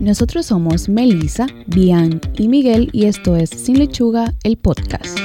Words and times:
Nosotros 0.00 0.46
somos 0.46 0.88
Melissa, 0.88 1.46
Bian 1.66 2.20
y 2.36 2.48
Miguel 2.48 2.88
y 2.92 3.04
esto 3.04 3.36
es 3.36 3.50
Sin 3.50 3.78
Lechuga, 3.78 4.32
el 4.44 4.56
podcast. 4.56 5.18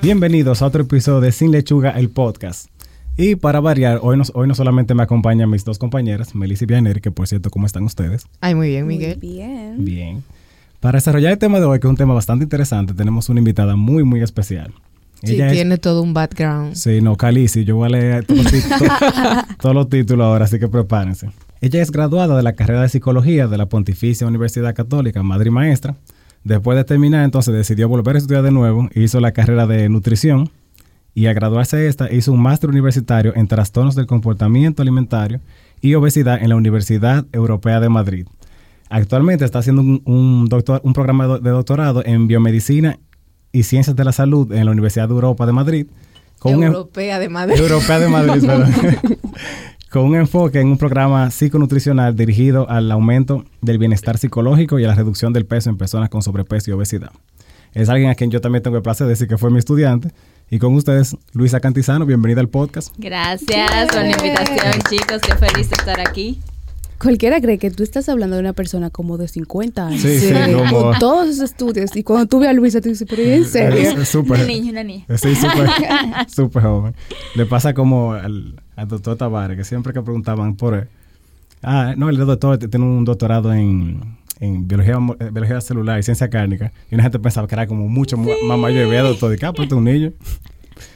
Bienvenidos 0.00 0.62
a 0.62 0.66
otro 0.66 0.82
episodio 0.82 1.20
de 1.20 1.32
Sin 1.32 1.50
Lechuga, 1.52 1.90
el 1.90 2.08
podcast. 2.08 2.68
Y 3.16 3.36
para 3.36 3.60
variar, 3.60 4.00
hoy 4.02 4.16
no, 4.16 4.24
hoy 4.32 4.48
no 4.48 4.54
solamente 4.54 4.94
me 4.94 5.02
acompañan 5.02 5.50
mis 5.50 5.64
dos 5.64 5.78
compañeras, 5.78 6.34
Melissa 6.34 6.64
y 6.64 6.66
Bianer, 6.66 7.00
que 7.02 7.10
por 7.10 7.28
cierto, 7.28 7.50
¿cómo 7.50 7.66
están 7.66 7.84
ustedes? 7.84 8.24
Ay, 8.40 8.54
muy 8.54 8.68
bien, 8.68 8.86
Miguel. 8.86 9.18
Muy 9.22 9.32
bien. 9.32 9.84
Bien. 9.84 10.24
Para 10.80 10.96
desarrollar 10.96 11.32
el 11.32 11.38
tema 11.38 11.60
de 11.60 11.66
hoy, 11.66 11.78
que 11.78 11.86
es 11.86 11.90
un 11.90 11.96
tema 11.96 12.14
bastante 12.14 12.44
interesante, 12.44 12.94
tenemos 12.94 13.28
una 13.28 13.38
invitada 13.40 13.76
muy, 13.76 14.02
muy 14.02 14.22
especial. 14.22 14.72
Sí, 15.22 15.34
Ella 15.34 15.48
es- 15.48 15.52
tiene 15.52 15.76
todo 15.78 16.02
un 16.02 16.14
background. 16.14 16.74
Sí, 16.74 17.00
no, 17.02 17.16
Calici, 17.16 17.64
yo 17.64 17.76
voy 17.76 17.86
a 17.86 17.90
leer 17.90 18.24
todos 18.24 18.42
los, 18.42 18.52
títulos, 18.52 18.80
todos 19.60 19.74
los 19.74 19.88
títulos 19.88 20.24
ahora, 20.24 20.46
así 20.46 20.58
que 20.58 20.66
prepárense. 20.68 21.28
Ella 21.62 21.80
es 21.80 21.90
graduada 21.92 22.36
de 22.36 22.42
la 22.42 22.54
carrera 22.54 22.82
de 22.82 22.88
Psicología 22.88 23.46
de 23.46 23.56
la 23.56 23.66
Pontificia 23.66 24.26
Universidad 24.26 24.74
Católica, 24.74 25.22
madre 25.22 25.46
y 25.48 25.52
maestra. 25.52 25.94
Después 26.44 26.76
de 26.76 26.82
terminar, 26.84 27.24
entonces 27.24 27.54
decidió 27.54 27.88
volver 27.88 28.16
a 28.16 28.18
estudiar 28.18 28.42
de 28.42 28.50
nuevo, 28.50 28.88
hizo 28.94 29.20
la 29.20 29.30
carrera 29.32 29.66
de 29.68 29.88
nutrición 29.88 30.50
y 31.14 31.26
al 31.26 31.34
graduarse 31.34 31.76
de 31.76 31.86
esta 31.88 32.12
hizo 32.12 32.32
un 32.32 32.40
máster 32.42 32.68
universitario 32.68 33.32
en 33.36 33.46
trastornos 33.46 33.94
del 33.94 34.06
comportamiento 34.06 34.82
alimentario 34.82 35.40
y 35.80 35.94
obesidad 35.94 36.42
en 36.42 36.48
la 36.48 36.56
Universidad 36.56 37.26
Europea 37.32 37.78
de 37.78 37.88
Madrid. 37.88 38.26
Actualmente 38.90 39.44
está 39.44 39.60
haciendo 39.60 39.82
un, 39.82 40.02
un 40.04 40.48
doctor, 40.48 40.80
un 40.84 40.92
programa 40.94 41.24
de 41.24 41.30
do- 41.30 41.38
de 41.38 41.50
doctorado 41.50 42.02
en 42.04 42.26
biomedicina 42.26 42.98
y 43.52 43.62
ciencias 43.62 43.94
de 43.94 44.04
la 44.04 44.12
salud 44.12 44.52
en 44.52 44.64
la 44.66 44.72
Universidad 44.72 45.06
de 45.08 45.14
Europa 45.14 45.46
de 45.46 45.52
Madrid. 45.52 45.86
Con 46.40 46.56
un, 46.56 46.62
en- 46.64 46.68
Europea 46.72 47.18
de 47.20 47.28
Madrid. 47.28 47.56
Europea 47.60 47.98
de 48.00 48.08
Madrid, 48.08 48.42
perdón. 48.46 48.72
con 49.92 50.04
un 50.04 50.16
enfoque 50.16 50.58
en 50.60 50.68
un 50.68 50.78
programa 50.78 51.30
psiconutricional 51.30 52.16
dirigido 52.16 52.68
al 52.70 52.90
aumento 52.90 53.44
del 53.60 53.76
bienestar 53.78 54.16
psicológico 54.16 54.78
y 54.78 54.84
a 54.84 54.88
la 54.88 54.94
reducción 54.94 55.32
del 55.34 55.44
peso 55.44 55.68
en 55.68 55.76
personas 55.76 56.08
con 56.08 56.22
sobrepeso 56.22 56.70
y 56.70 56.74
obesidad. 56.74 57.10
Es 57.74 57.88
alguien 57.90 58.10
a 58.10 58.14
quien 58.14 58.30
yo 58.30 58.40
también 58.40 58.62
tengo 58.62 58.76
el 58.78 58.82
placer 58.82 59.06
de 59.06 59.12
decir 59.12 59.28
que 59.28 59.36
fue 59.38 59.50
mi 59.50 59.58
estudiante. 59.58 60.10
Y 60.50 60.58
con 60.58 60.74
ustedes, 60.74 61.16
Luisa 61.32 61.60
Cantizano, 61.60 62.04
bienvenida 62.06 62.40
al 62.40 62.48
podcast. 62.48 62.94
Gracias 62.98 63.88
por 63.88 64.02
la 64.02 64.10
invitación, 64.12 64.72
chicos. 64.90 65.20
Qué 65.22 65.34
feliz 65.36 65.68
de 65.70 65.76
estar 65.78 66.00
aquí. 66.00 66.38
Cualquiera 66.98 67.40
cree 67.40 67.58
que 67.58 67.70
tú 67.70 67.82
estás 67.82 68.08
hablando 68.08 68.36
de 68.36 68.40
una 68.42 68.52
persona 68.52 68.88
como 68.90 69.18
de 69.18 69.28
50 69.28 69.86
años. 69.88 70.00
Sí, 70.00 70.20
sí, 70.20 70.32
como- 70.54 70.82
Con 70.90 70.98
todos 71.00 71.28
esos 71.28 71.50
estudios. 71.50 71.94
Y 71.96 72.02
cuando 72.02 72.26
tú 72.26 72.38
ves 72.38 72.48
a 72.48 72.52
Luisa, 72.52 72.80
tú 72.80 72.88
dices, 72.90 73.06
pero 73.10 73.22
¿en 73.22 73.44
serio? 73.44 73.78
Es- 73.90 73.96
es 73.98 74.08
súper. 74.08 74.38
Una 74.38 74.46
niña, 74.46 74.70
una 74.72 74.84
niña. 74.84 75.04
Sí, 75.16 75.34
súper, 75.34 75.68
súper 76.34 76.62
joven. 76.62 76.94
Le 77.34 77.46
pasa 77.46 77.74
como 77.74 78.12
al, 78.12 78.61
al 78.76 78.88
doctor 78.88 79.16
Tavares, 79.16 79.56
que 79.56 79.64
siempre 79.64 79.92
que 79.92 80.02
preguntaban 80.02 80.56
por 80.56 80.74
él. 80.74 80.88
Ah, 81.62 81.94
no, 81.96 82.08
el 82.08 82.16
doctor 82.16 82.58
tiene 82.58 82.84
un 82.84 83.04
doctorado 83.04 83.52
en, 83.54 84.00
en 84.40 84.66
biología, 84.66 84.98
eh, 85.20 85.30
biología 85.32 85.60
celular 85.60 85.98
y 85.98 86.02
ciencia 86.02 86.28
cárnica. 86.28 86.72
Y 86.90 86.94
una 86.94 87.04
gente 87.04 87.18
pensaba 87.18 87.46
que 87.46 87.54
era 87.54 87.66
como 87.66 87.88
mucho 87.88 88.16
mu- 88.16 88.30
más 88.46 88.58
mayor 88.58 88.86
y 88.86 88.90
veía 88.90 89.02
doctor. 89.02 89.32
Ah, 89.42 89.52
pero 89.52 89.62
este 89.62 89.74
es 89.74 89.78
un 89.78 89.84
niño. 89.84 90.12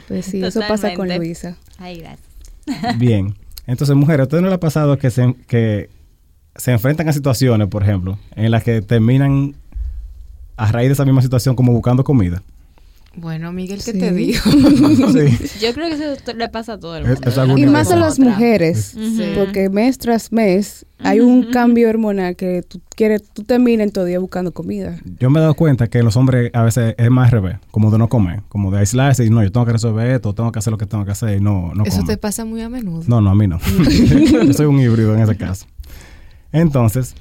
Pues 0.07 0.25
sí, 0.25 0.43
eso 0.43 0.59
pasa 0.67 0.93
con. 0.93 1.07
Luisa. 1.07 1.55
Ay, 1.79 1.99
gracias. 1.99 2.97
Bien. 2.97 3.33
Entonces, 3.65 3.95
mujeres, 3.95 4.21
¿a 4.21 4.23
ustedes 4.23 4.41
no 4.41 4.49
les 4.49 4.55
ha 4.55 4.59
pasado 4.59 4.97
que 4.97 5.09
se, 5.09 5.33
que 5.47 5.89
se 6.55 6.71
enfrentan 6.71 7.07
a 7.07 7.13
situaciones, 7.13 7.67
por 7.67 7.83
ejemplo, 7.83 8.17
en 8.35 8.51
las 8.51 8.63
que 8.63 8.81
terminan 8.81 9.55
a 10.57 10.71
raíz 10.71 10.89
de 10.89 10.93
esa 10.93 11.05
misma 11.05 11.21
situación 11.21 11.55
como 11.55 11.71
buscando 11.71 12.03
comida? 12.03 12.41
Bueno, 13.17 13.51
Miguel, 13.51 13.81
¿qué 13.83 13.93
Sí. 13.93 13.99
te 13.99 14.11
digo? 14.13 14.39
sí. 14.45 15.49
Yo 15.59 15.73
creo 15.73 15.89
que 15.89 15.95
eso 15.95 16.33
le 16.35 16.49
pasa 16.49 16.73
a 16.73 16.79
todo 16.79 16.97
el 16.97 17.05
mundo. 17.05 17.19
es 17.25 17.59
Y 17.59 17.65
más 17.65 17.91
a 17.91 17.95
las 17.95 18.19
mujeres. 18.19 18.95
Porque 19.35 19.69
mes 19.69 19.97
tras 19.97 20.31
mes 20.31 20.85
hay 20.99 21.19
un 21.19 21.51
cambio 21.51 21.89
hormonal 21.89 22.35
que 22.35 22.61
tú 22.61 22.79
quieres, 22.95 23.23
tú 23.33 23.43
terminas 23.43 23.87
en 23.87 23.91
todo 23.91 24.05
día 24.05 24.19
buscando 24.19 24.51
comida. 24.51 24.97
Yo 25.19 25.29
me 25.31 25.39
he 25.39 25.41
dado 25.41 25.55
cuenta 25.55 25.87
que 25.87 26.03
los 26.03 26.15
hombres 26.15 26.51
a 26.53 26.61
veces 26.61 26.93
es 26.97 27.09
más 27.09 27.25
al 27.25 27.41
revés, 27.41 27.57
como 27.71 27.89
de 27.89 27.97
no 27.97 28.07
comer, 28.07 28.41
como 28.49 28.71
de 28.71 28.79
aislarse 28.79 29.25
y 29.25 29.29
no, 29.29 29.43
yo 29.43 29.51
tengo 29.51 29.65
que 29.65 29.73
resolver 29.73 30.07
esto, 30.11 30.33
tengo 30.33 30.51
que 30.51 30.59
hacer 30.59 30.71
lo 30.71 30.77
que 30.77 30.85
tengo 30.85 31.03
que 31.03 31.11
hacer 31.11 31.37
y 31.37 31.41
no, 31.41 31.71
no 31.73 31.85
Eso 31.85 32.03
te 32.03 32.17
pasa 32.17 32.45
muy 32.45 32.61
a 32.61 32.69
menudo. 32.69 33.03
No, 33.07 33.19
no, 33.19 33.31
a 33.31 33.35
mí 33.35 33.47
no. 33.47 33.59
yo 34.45 34.53
soy 34.53 34.67
un 34.67 34.79
híbrido 34.79 35.15
en 35.15 35.21
ese 35.21 35.35
caso. 35.35 35.65
Entonces, 36.51 37.15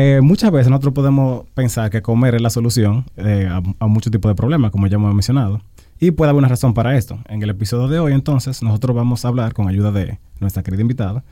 eh, 0.00 0.20
muchas 0.20 0.52
veces 0.52 0.70
nosotros 0.70 0.94
podemos 0.94 1.44
pensar 1.54 1.90
que 1.90 2.02
comer 2.02 2.36
es 2.36 2.40
la 2.40 2.50
solución 2.50 3.04
eh, 3.16 3.48
a, 3.50 3.86
muchos 3.88 4.12
tipos 4.12 4.30
de 4.30 4.36
problemas, 4.36 4.70
como 4.70 4.86
ya 4.86 4.94
hemos 4.94 5.12
mencionado. 5.12 5.60
Y 5.98 6.12
puede 6.12 6.30
haber 6.30 6.38
una 6.38 6.46
razón 6.46 6.72
para 6.72 6.96
esto. 6.96 7.18
En 7.28 7.42
el 7.42 7.50
episodio 7.50 7.88
de 7.88 7.98
hoy, 7.98 8.12
entonces, 8.12 8.62
nosotros 8.62 8.94
vamos 8.94 9.24
a 9.24 9.28
hablar, 9.28 9.54
con 9.54 9.68
ayuda 9.68 9.90
de 9.90 10.20
nuestra 10.38 10.62
querida 10.62 10.82
invitada, 10.82 11.24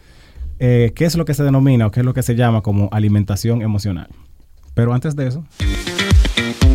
eh, 0.58 0.90
qué 0.96 1.04
es 1.04 1.16
lo 1.16 1.24
que 1.24 1.34
se 1.34 1.44
denomina 1.44 1.86
o 1.86 1.92
qué 1.92 2.00
es 2.00 2.06
lo 2.06 2.12
que 2.12 2.24
se 2.24 2.34
llama 2.34 2.62
como 2.62 2.88
alimentación 2.90 3.62
emocional. 3.62 4.08
Pero 4.74 4.92
antes 4.92 5.14
de 5.14 5.28
eso, 5.28 5.44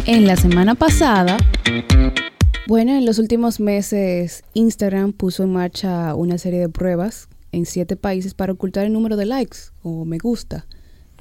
En 0.06 0.26
la 0.26 0.38
semana 0.38 0.76
pasada, 0.76 1.36
bueno, 2.70 2.94
en 2.94 3.06
los 3.06 3.20
últimos 3.20 3.60
meses, 3.60 4.46
Instagram 4.54 5.12
puso 5.12 5.44
en 5.44 5.52
marcha 5.52 6.16
una 6.16 6.38
serie 6.38 6.62
de 6.62 6.70
pruebas 6.70 7.28
en 7.52 7.66
siete 7.66 7.98
países 7.98 8.34
para 8.34 8.54
ocultar 8.54 8.86
el 8.86 8.94
número 8.94 9.18
de 9.18 9.26
likes 9.26 9.58
o 9.84 10.06
me 10.06 10.18
gusta 10.18 10.66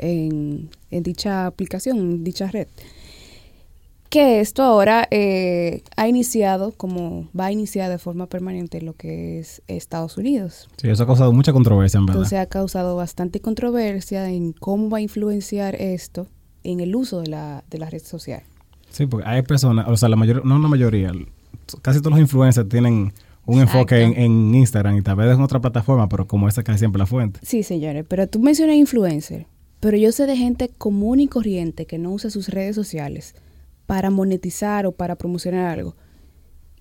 en, 0.01 0.71
en 0.91 1.03
dicha 1.03 1.47
aplicación, 1.47 1.99
en 1.99 2.25
dicha 2.25 2.47
red. 2.49 2.67
Que 4.09 4.41
esto 4.41 4.65
ahora 4.65 5.07
eh, 5.13 5.83
ha 5.97 6.09
iniciado, 6.09 6.73
como 6.73 7.29
va 7.39 7.47
a 7.47 7.53
iniciar 7.53 7.89
de 7.89 7.99
forma 7.99 8.27
permanente 8.27 8.83
lo 8.83 8.95
que 8.95 9.39
es 9.39 9.63
Estados 9.69 10.17
Unidos. 10.17 10.69
sí, 10.79 10.89
eso 10.89 11.05
ha 11.05 11.07
causado 11.07 11.33
mucha 11.33 11.53
controversia, 11.53 11.99
en 11.99 12.07
verdad. 12.07 12.23
Entonces 12.23 12.39
ha 12.41 12.47
causado 12.47 12.97
bastante 12.97 13.39
controversia 13.41 14.29
en 14.29 14.53
cómo 14.53 14.91
va 14.91 14.99
a 14.99 15.01
influenciar 15.01 15.77
esto 15.77 16.27
en 16.65 16.81
el 16.81 16.97
uso 16.97 17.21
de 17.21 17.29
la, 17.29 17.63
de 17.71 17.79
la 17.79 17.89
red 17.89 18.03
social. 18.03 18.43
Sí, 18.91 19.07
porque 19.07 19.29
hay 19.29 19.43
personas, 19.43 19.87
o 19.89 19.97
sea, 19.97 20.09
la 20.09 20.17
mayoría, 20.17 20.43
no 20.45 20.59
la 20.59 20.67
mayoría, 20.67 21.13
casi 21.81 22.01
todos 22.01 22.11
los 22.11 22.21
influencers 22.21 22.69
tienen 22.69 23.13
un 23.47 23.61
enfoque 23.61 24.03
en 24.03 24.55
Instagram 24.55 24.97
y 24.97 25.03
tal 25.03 25.17
vez 25.17 25.35
en 25.35 25.41
otra 25.41 25.61
plataforma, 25.61 26.09
pero 26.09 26.27
como 26.27 26.49
esa 26.49 26.63
casi 26.63 26.81
siempre 26.81 26.99
la 26.99 27.07
fuente. 27.07 27.41
Sí, 27.43 27.63
señores, 27.63 28.05
pero 28.09 28.29
tú 28.29 28.41
mencionas 28.41 28.77
influencer, 28.77 29.47
pero 29.81 29.97
yo 29.97 30.13
sé 30.13 30.27
de 30.27 30.37
gente 30.37 30.69
común 30.69 31.21
y 31.21 31.27
corriente 31.29 31.87
que 31.87 31.99
no 31.99 32.13
usa 32.13 32.31
sus 32.31 32.49
redes 32.49 32.77
sociales 32.77 33.35
para 33.87 34.11
monetizar 34.11 34.87
o 34.87 34.93
para 34.93 35.17
promocionar 35.17 35.67
algo. 35.67 35.97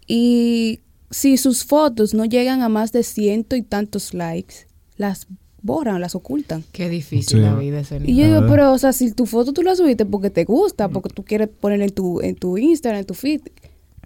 Y 0.08 0.82
si 1.12 1.38
sus 1.38 1.64
fotos 1.64 2.14
no 2.14 2.26
llegan 2.26 2.62
a 2.62 2.70
más 2.70 2.92
de 2.92 3.04
ciento 3.04 3.56
y 3.56 3.62
tantos 3.62 4.14
likes, 4.14 4.68
las 4.98 5.28
borran, 5.62 6.00
las 6.02 6.16
ocultan. 6.16 6.64
Qué 6.72 6.90
difícil 6.90 7.40
Sí. 7.40 7.44
la 7.44 7.56
vida 7.56 7.80
ese 7.82 8.00
Y 8.06 8.16
yo 8.16 8.26
digo, 8.26 8.48
pero, 8.50 8.72
o 8.72 8.78
sea, 8.78 8.94
si 8.94 9.12
tu 9.12 9.26
foto 9.26 9.54
tú 9.54 9.62
la 9.62 9.76
subiste 9.76 10.06
porque 10.06 10.30
te 10.30 10.46
gusta, 10.46 10.90
porque 10.90 11.10
tú 11.10 11.24
quieres 11.24 11.50
ponerla 11.50 11.86
en 11.86 11.92
tu, 11.94 12.22
en 12.22 12.36
tu 12.36 12.58
Instagram, 12.58 13.02
en 13.02 13.06
tu 13.06 13.14
feed, 13.14 13.42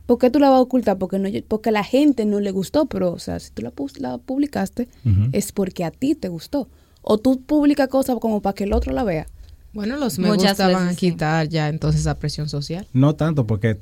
¿por 0.05 0.17
qué 0.17 0.29
tú 0.29 0.39
la 0.39 0.49
vas 0.49 0.57
a 0.57 0.61
ocultar? 0.61 0.97
Porque, 0.97 1.19
no, 1.19 1.29
porque 1.47 1.69
a 1.69 1.71
la 1.73 1.83
gente 1.83 2.25
no 2.25 2.39
le 2.39 2.51
gustó, 2.51 2.85
pero, 2.87 3.11
o 3.13 3.19
sea, 3.19 3.39
si 3.39 3.51
tú 3.51 3.61
la, 3.61 3.71
pus- 3.71 3.99
la 3.99 4.17
publicaste, 4.17 4.87
es 5.31 5.51
porque 5.51 5.83
a 5.83 5.91
ti 5.91 6.15
te 6.15 6.27
gustó. 6.29 6.67
O 7.03 7.17
tú 7.19 7.41
publicas 7.41 7.87
cosas 7.89 8.17
como 8.19 8.41
para 8.41 8.53
que 8.55 8.63
el 8.63 8.73
otro 8.73 8.91
la 8.93 9.03
vea. 9.03 9.27
Bueno, 9.73 9.97
los 9.97 10.17
me 10.19 10.27
Muchas 10.29 10.51
gusta 10.57 10.67
van 10.69 10.87
a 10.87 10.91
sí. 10.91 10.97
quitar 10.97 11.47
ya 11.49 11.67
entonces 11.69 12.01
esa 12.01 12.17
presión 12.17 12.47
social. 12.49 12.87
No 12.93 13.15
tanto, 13.15 13.45
porque 13.45 13.79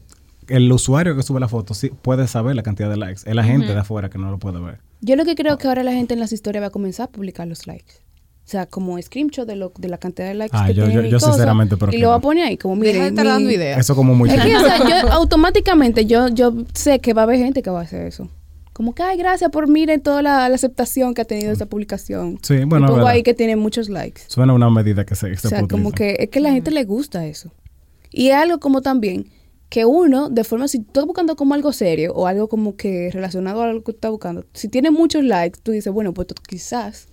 el 0.48 0.72
usuario 0.72 1.16
que 1.16 1.24
sube 1.24 1.40
la 1.40 1.48
foto 1.48 1.74
sí 1.74 1.90
puede 2.02 2.28
saber 2.28 2.56
la 2.56 2.64
cantidad 2.64 2.90
de 2.90 2.98
likes. 2.98 3.22
Es 3.26 3.36
la 3.36 3.44
gente 3.44 3.68
de 3.68 3.80
afuera 3.80 4.10
que 4.10 4.18
no 4.18 4.30
lo 4.32 4.40
puede 4.40 4.60
ver. 4.60 4.80
Yo 5.02 5.16
lo 5.16 5.24
que 5.26 5.36
creo 5.36 5.58
que 5.58 5.68
ahora 5.68 5.84
la 5.84 5.92
gente 5.94 6.14
en 6.14 6.20
las 6.20 6.32
historias 6.34 6.62
va 6.64 6.68
a 6.68 6.72
comenzar 6.72 7.06
a 7.06 7.12
publicar 7.12 7.48
los 7.48 7.68
likes. 7.68 7.94
O 8.44 8.50
sea, 8.52 8.66
como 8.66 9.00
screenshot 9.02 9.48
de, 9.48 9.56
lo, 9.56 9.72
de 9.78 9.88
la 9.88 9.98
cantidad 9.98 10.28
de 10.28 10.34
likes 10.34 10.58
Ah, 10.58 10.66
que 10.68 10.74
yo- 10.74 10.86
tiene 10.86 11.04
yo- 11.04 11.10
yo 11.10 11.18
cosa, 11.18 11.28
sinceramente, 11.34 11.78
pero 11.78 11.94
Y 11.94 12.00
lo 12.00 12.10
va 12.10 12.16
a 12.16 12.20
poner 12.20 12.46
ahí, 12.48 12.58
como 12.58 12.76
Deja 12.76 12.86
de 12.86 12.94
miren. 12.94 13.08
estar 13.14 13.26
mi- 13.26 13.32
dando 13.32 13.52
ideas. 13.52 13.80
Eso 13.80 13.96
como 13.96 14.16
muy... 14.16 14.30
Es 14.30 14.42
que, 14.42 14.58
o 14.58 14.60
sea, 14.60 14.78
yo 15.04 15.12
automáticamente 15.12 16.06
yo, 16.06 16.28
yo 16.30 16.54
sé 16.74 17.00
que 17.00 17.14
va 17.14 17.22
a 17.22 17.26
haber 17.26 17.38
gente 17.38 17.62
que 17.62 17.70
va 17.70 17.80
a 17.82 17.84
hacer 17.84 18.08
eso. 18.08 18.30
Como 18.74 18.96
que, 18.96 19.04
ay, 19.04 19.18
gracias 19.18 19.52
por 19.52 19.68
miren 19.68 20.02
toda 20.02 20.22
la, 20.22 20.48
la 20.48 20.56
aceptación 20.56 21.14
que 21.14 21.22
ha 21.22 21.26
tenido 21.26 21.52
esta 21.52 21.66
publicación. 21.66 22.40
Sí, 22.42 22.64
bueno, 22.66 22.88
Y 22.88 22.90
pongo 22.90 23.08
ahí 23.08 23.24
que 23.24 23.34
tiene 23.34 23.56
muchos 23.56 23.90
likes. 23.90 24.22
Suena 24.28 24.54
una 24.54 24.70
medida 24.70 25.06
que 25.06 25.16
se, 25.16 25.36
se 25.36 25.48
o 25.48 25.50
sea, 25.50 25.60
puede 25.60 25.70
como 25.70 25.90
utilizar. 25.90 26.18
que 26.18 26.24
es 26.24 26.30
que 26.30 26.40
a 26.40 26.42
la 26.42 26.52
gente 26.52 26.72
le 26.72 26.84
gusta 26.86 27.26
eso. 27.26 27.52
Y 28.12 28.30
es 28.30 28.36
algo 28.36 28.60
como 28.60 28.82
también 28.82 29.28
que 29.70 29.86
uno, 29.86 30.30
de 30.30 30.44
forma, 30.44 30.68
si 30.68 30.80
tú 30.80 30.88
estás 30.88 31.06
buscando 31.06 31.38
como 31.38 31.54
algo 31.54 31.72
serio 31.72 32.14
o 32.14 32.28
algo 32.28 32.50
como 32.50 32.76
que 32.76 33.10
relacionado 33.12 33.62
a 33.62 33.70
algo 33.70 33.80
que 33.80 33.94
tú 33.94 33.98
estás 33.98 34.12
buscando, 34.12 34.46
si 34.54 34.68
tiene 34.68 34.92
muchos 34.92 35.24
likes, 35.24 35.60
tú 35.64 35.72
dices, 35.72 35.94
bueno, 35.94 36.14
pues 36.14 36.28
quizás 36.48 37.08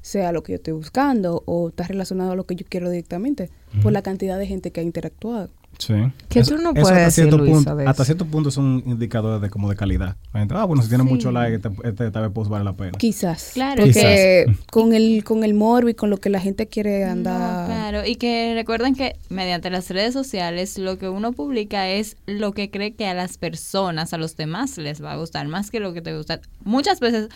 sea 0.00 0.30
lo 0.32 0.42
que 0.42 0.52
yo 0.52 0.56
estoy 0.56 0.74
buscando 0.74 1.42
o 1.46 1.70
está 1.70 1.84
relacionado 1.84 2.32
a 2.32 2.36
lo 2.36 2.44
que 2.44 2.54
yo 2.54 2.64
quiero 2.68 2.90
directamente 2.90 3.50
por 3.82 3.90
la 3.90 4.02
cantidad 4.02 4.38
de 4.38 4.46
gente 4.46 4.70
que 4.70 4.80
ha 4.80 4.84
interactuado. 4.84 5.50
Sí. 5.78 5.94
¿Qué 6.28 6.40
Eso- 6.40 6.56
tú 6.56 6.62
no 6.62 6.72
puedes 6.72 6.88
hasta 6.88 7.04
decir, 7.04 7.24
cierto 7.24 7.44
punto, 7.44 7.76
de 7.76 7.86
Hasta 7.86 8.04
cierto 8.04 8.24
punto 8.26 8.48
es 8.48 8.56
un 8.56 8.82
indicador 8.86 9.40
de 9.40 9.50
como 9.50 9.68
de 9.68 9.76
calidad. 9.76 10.16
Gente, 10.32 10.54
ah, 10.56 10.64
bueno, 10.64 10.82
si 10.82 10.88
tiene 10.88 11.04
mucho 11.04 11.30
like, 11.32 11.56
este, 11.56 11.70
este 11.88 12.10
tal 12.10 12.22
vez 12.22 12.32
post 12.32 12.50
vale 12.50 12.64
la 12.64 12.74
pena. 12.74 12.92
Quizás. 12.98 13.50
Claro, 13.54 13.82
Porque 13.84 14.46
con 14.70 14.92
el, 14.94 15.24
con 15.24 15.44
el 15.44 15.54
morbo 15.54 15.88
y 15.88 15.94
con 15.94 16.10
lo 16.10 16.16
que 16.18 16.30
la 16.30 16.40
gente 16.40 16.66
quiere 16.66 17.04
No, 17.06 17.12
andar. 17.12 17.66
claro, 17.66 18.06
y 18.06 18.16
que 18.16 18.52
recuerden 18.54 18.94
que 18.94 19.16
mediante 19.28 19.70
las 19.70 19.90
redes 19.90 20.12
sociales 20.12 20.78
lo 20.78 20.98
que 20.98 21.08
uno 21.08 21.32
publica 21.32 21.88
es 21.88 22.16
lo 22.26 22.52
que 22.52 22.70
cree 22.70 22.94
que 22.94 23.06
a 23.06 23.14
las 23.14 23.38
personas, 23.38 24.12
a 24.14 24.18
los 24.18 24.36
demás 24.36 24.78
les 24.78 25.02
va 25.02 25.12
a 25.12 25.16
gustar, 25.16 25.46
más 25.48 25.70
que 25.70 25.80
lo 25.80 25.92
que 25.92 26.02
te 26.02 26.16
gusta. 26.16 26.40
Muchas 26.64 27.00
veces 27.00 27.28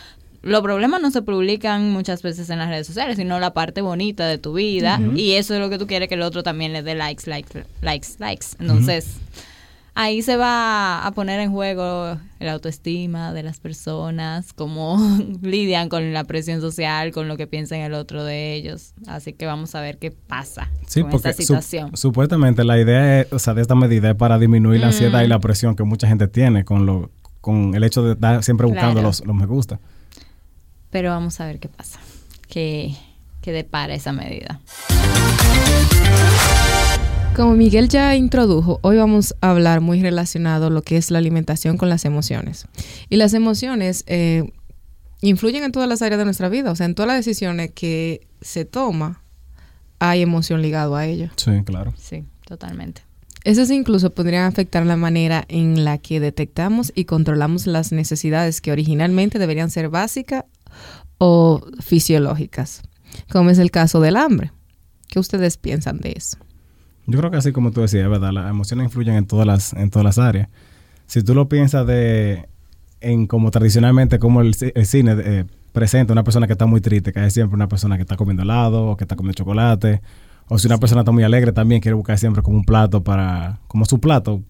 los 0.43 0.63
problemas 0.63 1.01
no 1.03 1.11
se 1.11 1.23
publican 1.23 1.91
muchas 1.93 2.23
veces 2.23 2.49
en 2.51 2.59
las 2.59 2.69
redes 2.69 2.87
sociales, 2.87 3.17
sino 3.17 3.39
la 3.41 3.53
parte 3.55 3.81
bonita 3.81 4.27
de 4.27 4.39
tu 4.39 4.53
vida. 4.55 5.01
Y 5.17 5.33
eso 5.33 5.55
es 5.55 5.61
lo 5.61 5.69
que 5.71 5.79
tú 5.79 5.87
quieres 5.87 6.09
que 6.09 6.15
el 6.15 6.23
otro 6.23 6.43
también 6.43 6.73
le 6.73 6.83
dé 6.83 6.95
likes, 6.95 7.29
likes, 7.29 7.65
likes, 7.83 8.09
likes. 8.19 8.47
Entonces, 8.61 9.17
ahí 9.95 10.23
se 10.23 10.37
va 10.37 11.05
a 11.05 11.11
poner 11.11 11.41
en 11.41 11.51
juego 11.51 12.19
la 12.39 12.53
autoestima 12.53 13.33
de 13.33 13.43
las 13.43 13.59
personas, 13.59 14.53
cómo 14.53 14.97
lidian 15.43 15.89
con 15.89 16.13
la 16.13 16.23
presión 16.25 16.61
social, 16.61 17.11
con 17.11 17.27
lo 17.27 17.37
que 17.37 17.49
piensa 17.49 17.77
el 17.77 17.95
otro 17.95 18.23
de 18.23 18.55
ellos. 18.55 18.95
Así 19.09 19.33
que 19.33 19.45
vamos 19.45 19.75
a 19.75 19.81
ver 19.81 19.99
qué 19.99 20.13
pasa 20.13 20.71
Sí, 20.87 21.01
con 21.03 21.11
porque 21.11 21.31
esta 21.31 21.43
su- 21.43 21.47
situación. 21.49 21.97
supuestamente 21.97 22.63
la 22.65 22.79
idea 22.79 23.23
es, 23.23 23.33
o 23.33 23.41
sea, 23.41 23.55
de 23.55 23.63
esta 23.63 23.75
medida 23.75 24.11
es 24.11 24.17
para 24.17 24.39
disminuir 24.39 24.81
la 24.81 24.87
ansiedad 24.87 25.23
y 25.23 25.27
la 25.27 25.41
presión 25.41 25.75
que 25.75 25.83
mucha 25.83 26.07
gente 26.07 26.29
tiene 26.29 26.65
con 26.65 26.87
lo 26.87 27.11
con 27.41 27.75
el 27.75 27.83
hecho 27.85 28.03
de 28.03 28.13
estar 28.13 28.43
siempre 28.43 28.67
buscando 28.67 28.95
Claro. 28.95 29.09
los, 29.09 29.25
los 29.25 29.35
me 29.35 29.47
gusta. 29.47 29.81
Pero 30.91 31.11
vamos 31.11 31.41
a 31.41 31.47
ver 31.47 31.59
qué 31.59 31.69
pasa, 31.69 31.99
qué, 32.49 32.95
qué 33.43 33.53
depara 33.53 33.95
esa 33.95 34.13
medida. 34.13 34.61
Como 37.37 37.55
Miguel 37.55 37.89
ya 37.89 38.17
introdujo, 38.17 38.81
hoy 38.83 38.97
vamos 38.97 39.37
a 39.41 39.51
hablar 39.51 39.81
muy 39.81 40.03
relacionado 40.03 40.71
lo 40.71 40.83
que 40.83 40.97
es 40.97 41.11
la 41.11 41.19
alimentación 41.19 41.77
con 41.77 41.89
las 41.89 42.05
emociones. 42.05 42.67
Y 43.11 43.17
las 43.17 43.33
emociones 43.33 44.03
eh, 44.09 44.51
influyen 45.21 45.63
en 45.63 45.71
todas 45.71 45.89
las 45.89 46.03
áreas 46.03 46.19
de 46.19 46.25
nuestra 46.25 46.49
vida, 46.49 46.73
o 46.73 46.77
sea, 46.77 46.87
en 46.87 46.95
todas 46.95 47.07
las 47.07 47.25
decisiones 47.25 47.71
que 47.73 48.27
se 48.41 48.65
toma, 48.65 49.23
hay 50.01 50.23
emoción 50.23 50.63
ligado 50.63 50.97
a 50.97 51.07
ello. 51.07 51.29
Sí, 51.37 51.63
claro. 51.65 51.95
Sí, 51.97 52.25
totalmente. 52.45 53.03
Esas 53.45 53.71
incluso 53.71 54.11
podrían 54.11 54.45
afectar 54.45 54.85
la 54.85 54.97
manera 54.97 55.45
en 55.49 55.85
la 55.85 55.99
que 55.99 56.19
detectamos 56.21 56.93
y 56.95 57.05
controlamos 57.05 57.67
las 57.67 57.93
necesidades 57.93 58.61
que 58.61 58.73
originalmente 58.73 59.39
deberían 59.39 59.71
ser 59.71 59.89
básicas 59.89 60.45
o 61.19 61.63
fisiológicas, 61.81 62.83
como 63.31 63.51
es 63.51 63.59
el 63.59 63.71
caso 63.71 64.01
del 64.01 64.17
hambre. 64.17 64.53
¿Qué 65.09 65.19
ustedes 65.19 65.57
piensan 65.57 65.99
de 65.99 66.13
eso? 66.17 66.39
Yo 67.07 67.19
creo 67.19 67.31
que 67.31 67.39
así 67.39 67.53
como 67.53 67.71
tú 67.71 67.81
decías, 67.81 68.09
¿verdad? 68.09 68.33
Las 68.33 68.51
emociones 68.51 68.85
influyen 68.85 69.15
en 69.15 69.27
todas 69.27 69.47
las, 69.47 69.73
en 69.73 69.91
todas 69.91 70.05
las 70.05 70.19
áreas. 70.19 70.49
Si 71.07 71.23
tú 71.23 71.35
lo 71.35 71.49
piensas 71.49 71.87
de 71.87 72.49
en 73.01 73.27
como 73.27 73.51
tradicionalmente 73.51 74.19
como 74.19 74.41
el 74.41 74.55
cine 74.55 75.17
eh, 75.19 75.45
presenta 75.73 76.13
una 76.13 76.25
persona 76.25 76.47
que 76.47 76.53
está 76.53 76.67
muy 76.67 76.81
triste, 76.81 77.13
que 77.13 77.25
es 77.25 77.33
siempre 77.33 77.55
una 77.55 77.69
persona 77.69 77.97
que 77.97 78.03
está 78.03 78.17
comiendo 78.17 78.43
helado 78.43 78.89
o 78.89 78.97
que 78.97 79.05
está 79.05 79.17
comiendo 79.17 79.37
chocolate, 79.37 80.03
o 80.49 80.59
si 80.59 80.67
una 80.67 80.79
persona 80.79 81.03
está 81.03 81.13
muy 81.13 81.23
alegre 81.23 81.53
también 81.53 81.81
quiere 81.81 81.95
buscar 81.95 82.19
siempre 82.19 82.43
como 82.43 82.59
un 82.59 82.65
plato 82.65 83.03
para, 83.03 83.61
como 83.69 83.85
su 83.85 84.01
plato 84.01 84.43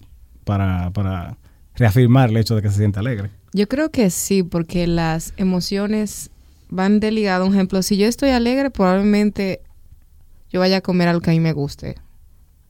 para, 0.43 0.91
para 0.91 1.37
reafirmar 1.79 2.29
el 2.29 2.37
hecho 2.37 2.55
de 2.55 2.61
que 2.61 2.69
se 2.69 2.77
siente 2.77 2.99
alegre. 2.99 3.31
Yo 3.53 3.67
creo 3.67 3.89
que 3.89 4.09
sí, 4.11 4.43
porque 4.43 4.85
las 4.85 5.33
emociones 5.37 6.29
van 6.69 6.99
de 6.99 7.11
ligado. 7.11 7.45
Un 7.45 7.53
ejemplo, 7.53 7.81
si 7.81 7.97
yo 7.97 8.05
estoy 8.05 8.29
alegre, 8.29 8.69
probablemente 8.69 9.61
yo 10.51 10.59
vaya 10.59 10.77
a 10.77 10.81
comer 10.81 11.07
algo 11.07 11.21
que 11.21 11.31
a 11.31 11.33
mí 11.33 11.39
me 11.39 11.53
guste. 11.53 11.95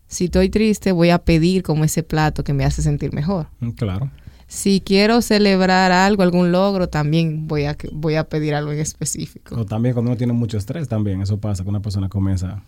Si 0.08 0.26
estoy 0.26 0.50
triste, 0.50 0.92
voy 0.92 1.10
a 1.10 1.20
pedir 1.20 1.64
como 1.64 1.84
ese 1.84 2.04
plato 2.04 2.44
que 2.44 2.54
me 2.54 2.64
hace 2.66 2.82
sentir 2.82 3.14
mejor. 3.14 3.48
Mm, 3.60 3.72
Claro. 3.72 4.10
Si 4.52 4.82
quiero 4.82 5.22
celebrar 5.22 5.92
algo, 5.92 6.24
algún 6.24 6.52
logro, 6.52 6.90
también 6.90 7.48
voy 7.48 7.66
a, 7.66 7.78
voy 7.92 8.16
a 8.16 8.24
pedir 8.24 8.56
algo 8.56 8.72
en 8.72 8.80
específico. 8.80 9.56
O 9.56 9.64
también 9.64 9.94
cuando 9.94 10.10
uno 10.10 10.18
tiene 10.18 10.34
mucho 10.34 10.58
estrés 10.58 10.88
también, 10.88 11.22
eso 11.22 11.40
pasa, 11.40 11.62
que 11.62 11.70
una 11.70 11.84
persona 11.84 12.10
comienza... 12.10 12.64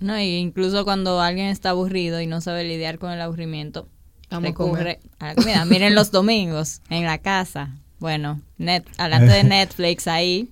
No, 0.00 0.18
y 0.18 0.36
incluso 0.36 0.86
cuando 0.86 1.20
alguien 1.20 1.48
está 1.48 1.70
aburrido 1.70 2.22
y 2.22 2.26
no 2.26 2.40
sabe 2.40 2.64
lidiar 2.64 2.98
con 2.98 3.12
el 3.12 3.20
aburrimiento, 3.20 3.86
Vamos 4.30 4.50
a 4.50 4.54
comer. 4.54 4.74
recurre 4.84 5.00
a 5.18 5.26
la 5.28 5.34
comida. 5.34 5.64
Miren 5.64 5.94
los 5.94 6.10
domingos 6.12 6.80
en 6.90 7.04
la 7.04 7.18
casa. 7.18 7.70
Bueno, 7.98 8.40
net, 8.58 8.84
adelante 8.98 9.32
de 9.32 9.44
Netflix 9.44 10.06
ahí, 10.08 10.50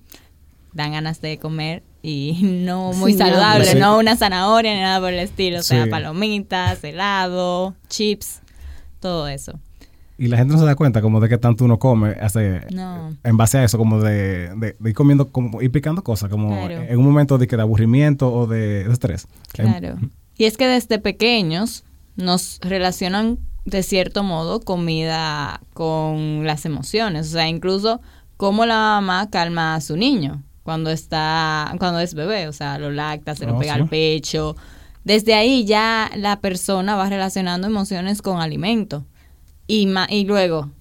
dan 0.73 0.91
ganas 0.93 1.21
de 1.21 1.37
comer 1.37 1.83
y 2.01 2.39
no 2.41 2.93
muy 2.93 3.13
Sí, 3.13 3.17
saludable, 3.19 3.65
sí. 3.65 3.77
no 3.77 3.97
una 3.99 4.15
zanahoria 4.15 4.73
ni 4.73 4.81
nada 4.81 4.99
por 4.99 5.13
el 5.13 5.19
estilo. 5.19 5.59
O 5.59 5.63
sea, 5.63 5.83
Sí. 5.85 5.89
palomitas, 5.89 6.83
helado, 6.83 7.75
chips, 7.89 8.41
todo 8.99 9.27
eso. 9.27 9.59
Y 10.17 10.27
la 10.29 10.37
gente 10.37 10.53
no 10.53 10.59
se 10.61 10.65
da 10.65 10.75
cuenta 10.75 11.01
como 11.01 11.19
de 11.19 11.27
que 11.27 11.37
tanto 11.37 11.65
uno 11.65 11.77
come, 11.77 12.11
hace, 12.21 12.61
No. 12.71 13.13
en 13.21 13.35
base 13.35 13.57
a 13.57 13.65
eso, 13.65 13.77
como 13.77 13.99
de, 13.99 14.47
de, 14.55 14.75
de 14.79 14.89
ir 14.89 14.95
comiendo, 14.95 15.27
como 15.29 15.61
ir 15.61 15.71
picando 15.73 16.03
cosas, 16.05 16.29
como 16.29 16.49
Claro. 16.49 16.83
en 16.83 16.97
un 16.97 17.03
momento 17.03 17.37
de, 17.37 17.47
que 17.47 17.57
de 17.57 17.61
aburrimiento 17.63 18.31
o 18.33 18.47
de, 18.47 18.85
de 18.85 18.93
estrés. 18.93 19.27
Claro. 19.51 19.89
Em, 19.99 20.09
Y 20.37 20.45
es 20.45 20.55
que 20.55 20.67
desde 20.67 20.99
pequeños 20.99 21.83
nos 22.15 22.59
relacionan 22.61 23.39
de 23.65 23.83
cierto 23.83 24.23
modo 24.23 24.59
comida 24.61 25.59
con 25.73 26.45
las 26.45 26.65
emociones, 26.65 27.27
o 27.27 27.31
sea, 27.31 27.47
incluso 27.49 27.99
cómo 28.37 28.65
la 28.65 28.75
mamá 28.75 29.29
calma 29.29 29.75
a 29.75 29.81
su 29.81 29.97
niño 29.97 30.43
cuando 30.63 30.89
está 30.91 31.73
cuando 31.79 31.99
es 31.99 32.13
bebé, 32.13 32.47
o 32.47 32.53
sea, 32.53 32.77
lo 32.79 32.91
lacta, 32.91 33.35
se 33.35 33.45
lo 33.45 33.55
Oh, 33.55 33.59
pega 33.59 33.75
sí. 33.75 33.81
al 33.81 33.89
pecho. 33.89 34.55
Desde 35.03 35.35
ahí 35.35 35.65
ya 35.65 36.09
la 36.15 36.39
persona 36.41 36.95
va 36.95 37.07
relacionando 37.09 37.67
emociones 37.67 38.21
con 38.23 38.39
alimento. 38.41 39.05
Y 39.67 39.85
ma- 39.87 40.07
y 40.09 40.25
luego 40.25 40.71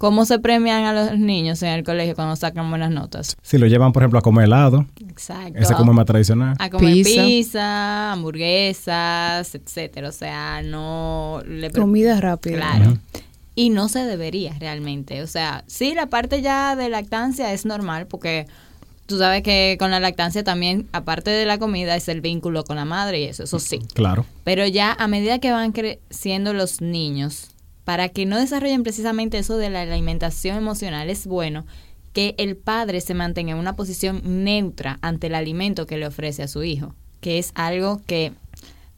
¿Cómo 0.00 0.24
se 0.24 0.38
premian 0.38 0.84
a 0.84 0.94
los 0.94 1.18
niños 1.18 1.62
en 1.62 1.68
el 1.68 1.84
colegio 1.84 2.14
cuando 2.14 2.34
sacan 2.34 2.70
buenas 2.70 2.90
notas? 2.90 3.36
Si 3.42 3.58
lo 3.58 3.66
llevan, 3.66 3.92
por 3.92 4.02
ejemplo, 4.02 4.18
a 4.18 4.22
comer 4.22 4.46
helado, 4.46 4.86
Exacto. 4.98 5.58
ese 5.58 5.74
come 5.74 5.92
más 5.92 6.06
tradicional. 6.06 6.56
a 6.58 6.70
comer 6.70 6.94
Pizza. 6.94 7.22
pizza, 7.22 8.12
hamburguesas, 8.12 9.54
etcétera. 9.54 10.08
O 10.08 10.12
sea, 10.12 10.62
no 10.62 11.42
le 11.46 11.70
Comida 11.70 12.18
rápida. 12.18 12.56
Claro. 12.56 12.96
Y 13.54 13.68
no 13.68 13.90
se 13.90 13.98
debería 14.06 14.56
realmente. 14.58 15.22
O 15.22 15.26
sea, 15.26 15.64
sí, 15.66 15.92
la 15.94 16.06
parte 16.06 16.40
ya 16.40 16.76
de 16.76 16.88
lactancia 16.88 17.52
es 17.52 17.66
normal 17.66 18.06
porque 18.06 18.46
tú 19.04 19.18
sabes 19.18 19.42
que 19.42 19.76
con 19.78 19.90
la 19.90 20.00
lactancia 20.00 20.42
también, 20.42 20.88
aparte 20.92 21.30
de 21.30 21.44
la 21.44 21.58
comida, 21.58 21.94
es 21.94 22.08
el 22.08 22.22
vínculo 22.22 22.64
con 22.64 22.76
la 22.76 22.86
madre 22.86 23.20
y 23.20 23.24
eso, 23.24 23.42
eso 23.42 23.58
sí. 23.58 23.80
Claro. 23.92 24.24
Pero 24.44 24.66
ya 24.66 24.96
a 24.98 25.08
medida 25.08 25.40
que 25.40 25.52
van 25.52 25.72
creciendo 25.72 26.54
los 26.54 26.80
niños, 26.80 27.50
para 27.90 28.08
que 28.08 28.24
no 28.24 28.38
desarrollen 28.38 28.84
precisamente 28.84 29.36
eso 29.36 29.56
de 29.56 29.68
la 29.68 29.82
alimentación 29.82 30.56
emocional, 30.56 31.10
es 31.10 31.26
bueno 31.26 31.66
que 32.12 32.36
el 32.38 32.56
padre 32.56 33.00
se 33.00 33.14
mantenga 33.14 33.50
en 33.50 33.58
una 33.58 33.74
posición 33.74 34.22
neutra 34.44 35.00
ante 35.02 35.26
el 35.26 35.34
alimento 35.34 35.88
que 35.88 35.98
le 35.98 36.06
ofrece 36.06 36.44
a 36.44 36.46
su 36.46 36.62
hijo, 36.62 36.94
que 37.20 37.40
es 37.40 37.50
algo 37.56 38.00
que 38.06 38.32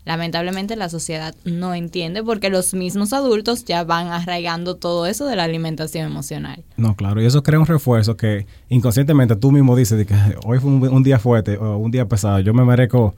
lamentablemente 0.05 0.77
la 0.77 0.91
sociedad 0.91 1.35
no 1.47 1.73
entiende 1.73 2.23
porque 2.23 2.51
los 2.51 2.75
mismos 2.75 3.15
adultos 3.15 3.65
ya 3.65 3.83
van 3.83 4.09
arraigando 4.09 4.77
todo 4.77 5.07
eso 5.07 5.25
de 5.25 5.37
la 5.37 5.45
alimentación 5.45 6.05
emocional. 6.05 6.63
No, 6.77 6.95
claro. 6.95 7.23
Y 7.23 7.25
eso 7.25 7.43
crea 7.43 7.61
un 7.61 7.65
refuerzo 7.67 8.19
que 8.19 8.47
inconscientemente 8.69 9.37
tú 9.37 9.53
mismo 9.53 9.75
dices 9.75 9.97
de 9.97 10.05
que 10.05 10.13
"Ay, 10.13 10.35
hoy 10.45 10.59
fue 10.59 10.71
un, 10.71 10.87
un 10.87 11.03
día 11.03 11.19
fuerte 11.19 11.57
o 11.57 11.79
un 11.79 11.91
día 11.91 12.07
pesado, 12.07 12.41
yo 12.41 12.53
me 12.53 12.63
merezco 12.63 13.15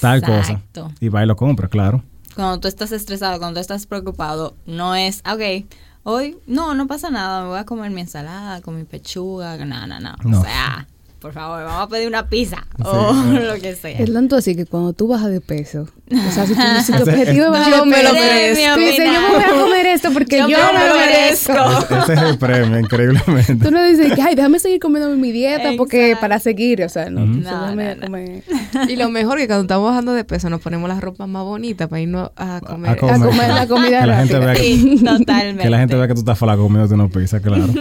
tal 0.00 0.20
cosa. 0.20 0.60
Y 0.98 1.10
va 1.10 1.22
y 1.22 1.26
lo 1.26 1.36
compra, 1.36 1.68
claro. 1.68 2.02
Cuando 2.34 2.60
tú 2.60 2.68
estás 2.68 2.92
estresado, 2.92 3.38
cuando 3.38 3.54
tú 3.58 3.60
estás 3.60 3.86
preocupado, 3.86 4.54
no 4.66 4.94
es, 4.94 5.20
"Ah, 5.24 5.34
ok, 5.34 5.66
hoy 6.04 6.38
no, 6.46 6.74
no 6.74 6.86
pasa 6.86 7.10
nada, 7.10 7.42
me 7.42 7.48
voy 7.48 7.58
a 7.58 7.64
comer 7.66 7.90
mi 7.90 8.00
ensalada 8.00 8.60
con 8.60 8.76
mi 8.76 8.84
pechuga, 8.84 9.56
no, 9.64 9.86
no, 9.86 10.00
no. 10.00 10.14
No. 10.24 10.40
O 10.40 10.42
sea, 10.44 10.86
por 11.22 11.32
favor, 11.32 11.64
vamos 11.64 11.82
a 11.82 11.88
pedir 11.88 12.08
una 12.08 12.28
pizza 12.28 12.66
o 12.84 13.12
lo 13.32 13.54
que 13.54 13.74
sea. 13.76 13.96
Es 13.98 14.12
tanto 14.12 14.36
así 14.36 14.54
que 14.56 14.66
cuando 14.66 14.92
tú 14.92 15.06
bajas 15.08 15.30
de 15.30 15.40
peso, 15.40 15.86
o 16.10 16.30
sea, 16.32 16.46
si 16.46 16.54
tu, 16.54 16.60
si 16.84 16.92
tu 16.92 17.02
objetivo 17.08 17.44
es 17.46 17.50
bajar 17.52 17.70
Yo 17.70 17.78
de 17.84 17.86
me 17.86 18.02
lo 18.02 18.10
peso, 18.10 18.14
merezco. 18.20 18.74
tú 18.74 18.80
dices, 18.80 19.04
yo 19.06 19.20
me 19.22 19.28
voy 19.34 19.42
a 19.42 19.62
comer 19.64 19.86
esto 19.86 20.10
porque 20.12 20.38
yo, 20.38 20.48
Yo 20.48 20.58
me, 20.58 20.78
me 20.78 20.88
lo 20.88 20.94
merezco. 20.96 21.52
merezco. 21.52 21.94
Ese 22.02 22.12
es 22.14 22.22
el 22.22 22.38
premio, 22.38 22.78
increíblemente. 22.78 23.54
Tú 23.54 23.70
no 23.70 23.82
dices, 23.84 24.12
ay, 24.20 24.34
déjame 24.34 24.58
seguir 24.58 24.80
comiendo 24.80 25.08
mi 25.16 25.30
dieta 25.32 25.70
porque 25.78 26.06
Exacto. 26.08 26.20
para 26.20 26.38
seguir, 26.40 26.82
o 26.82 26.88
sea, 26.88 27.08
no, 27.08 27.22
Ujú. 27.22 27.32
tú 27.32 27.38
dices, 27.38 27.52
No, 27.52 27.60
déjame 27.62 27.94
no, 27.94 27.94
no. 27.94 28.06
comer. 28.06 28.42
Y 28.88 28.96
lo 28.96 29.08
mejor 29.10 29.38
que 29.38 29.46
cuando 29.46 29.62
estamos 29.62 29.88
bajando 29.88 30.12
de 30.12 30.24
peso 30.24 30.50
nos 30.50 30.60
ponemos 30.60 30.88
las 30.88 31.00
ropas 31.00 31.28
más 31.28 31.44
bonitas 31.44 31.88
para 31.88 32.00
irnos 32.02 32.30
a 32.36 32.60
comer. 32.60 32.90
A 32.90 32.96
comer. 32.96 33.14
A 33.14 33.18
comer 33.26 33.48
la 33.50 33.66
comida 33.68 34.00
Que 34.00 34.06
la 34.06 34.16
gente 34.18 34.34
rápida. 34.40 34.52
vea 34.52 34.54
que, 34.54 34.62
Sí, 34.62 35.04
totalmente. 35.04 35.62
que 35.62 35.70
la 35.70 35.78
gente 35.78 35.94
vea 35.96 36.08
que 36.08 36.14
tú 36.14 36.20
estás 36.20 36.38
flaco 36.38 36.62
comiéndote 36.64 36.94
una 36.94 37.08
pizza, 37.08 37.40
claro. 37.40 37.66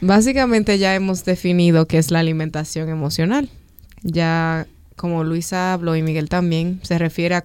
Básicamente 0.00 0.78
ya 0.78 0.94
hemos 0.94 1.24
definido 1.24 1.86
qué 1.86 1.98
es 1.98 2.10
la 2.10 2.20
alimentación 2.20 2.88
emocional. 2.88 3.50
Ya 4.02 4.66
como 4.96 5.24
Luisa 5.24 5.72
habló 5.72 5.96
y 5.96 6.02
Miguel 6.02 6.28
también, 6.28 6.80
se 6.82 6.98
refiere 6.98 7.36
a, 7.36 7.44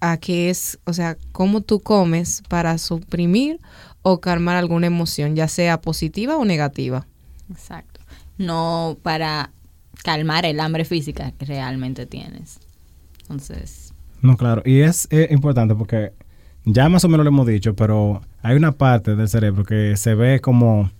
a 0.00 0.16
qué 0.18 0.50
es, 0.50 0.78
o 0.84 0.92
sea, 0.92 1.16
cómo 1.32 1.60
tú 1.60 1.80
comes 1.80 2.42
para 2.48 2.78
suprimir 2.78 3.58
o 4.02 4.20
calmar 4.20 4.56
alguna 4.56 4.86
emoción, 4.86 5.34
ya 5.34 5.48
sea 5.48 5.80
positiva 5.80 6.36
o 6.36 6.44
negativa. 6.44 7.06
Exacto. 7.50 8.00
No 8.38 8.98
para 9.02 9.50
calmar 10.02 10.44
el 10.46 10.60
hambre 10.60 10.84
física 10.84 11.32
que 11.32 11.44
realmente 11.44 12.06
tienes. 12.06 12.58
Entonces, 13.22 13.92
No, 14.20 14.36
claro. 14.36 14.62
Y 14.64 14.80
es 14.80 15.08
eh, 15.10 15.28
importante 15.30 15.74
porque 15.74 16.12
ya 16.64 16.88
más 16.88 17.04
o 17.04 17.08
menos 17.08 17.24
lo 17.24 17.30
hemos 17.30 17.46
dicho, 17.46 17.74
pero 17.74 18.22
hay 18.42 18.56
una 18.56 18.72
parte 18.72 19.16
del 19.16 19.28
cerebro 19.28 19.64
que 19.64 19.96
se 19.96 20.14
ve 20.14 20.40
como 20.40 20.90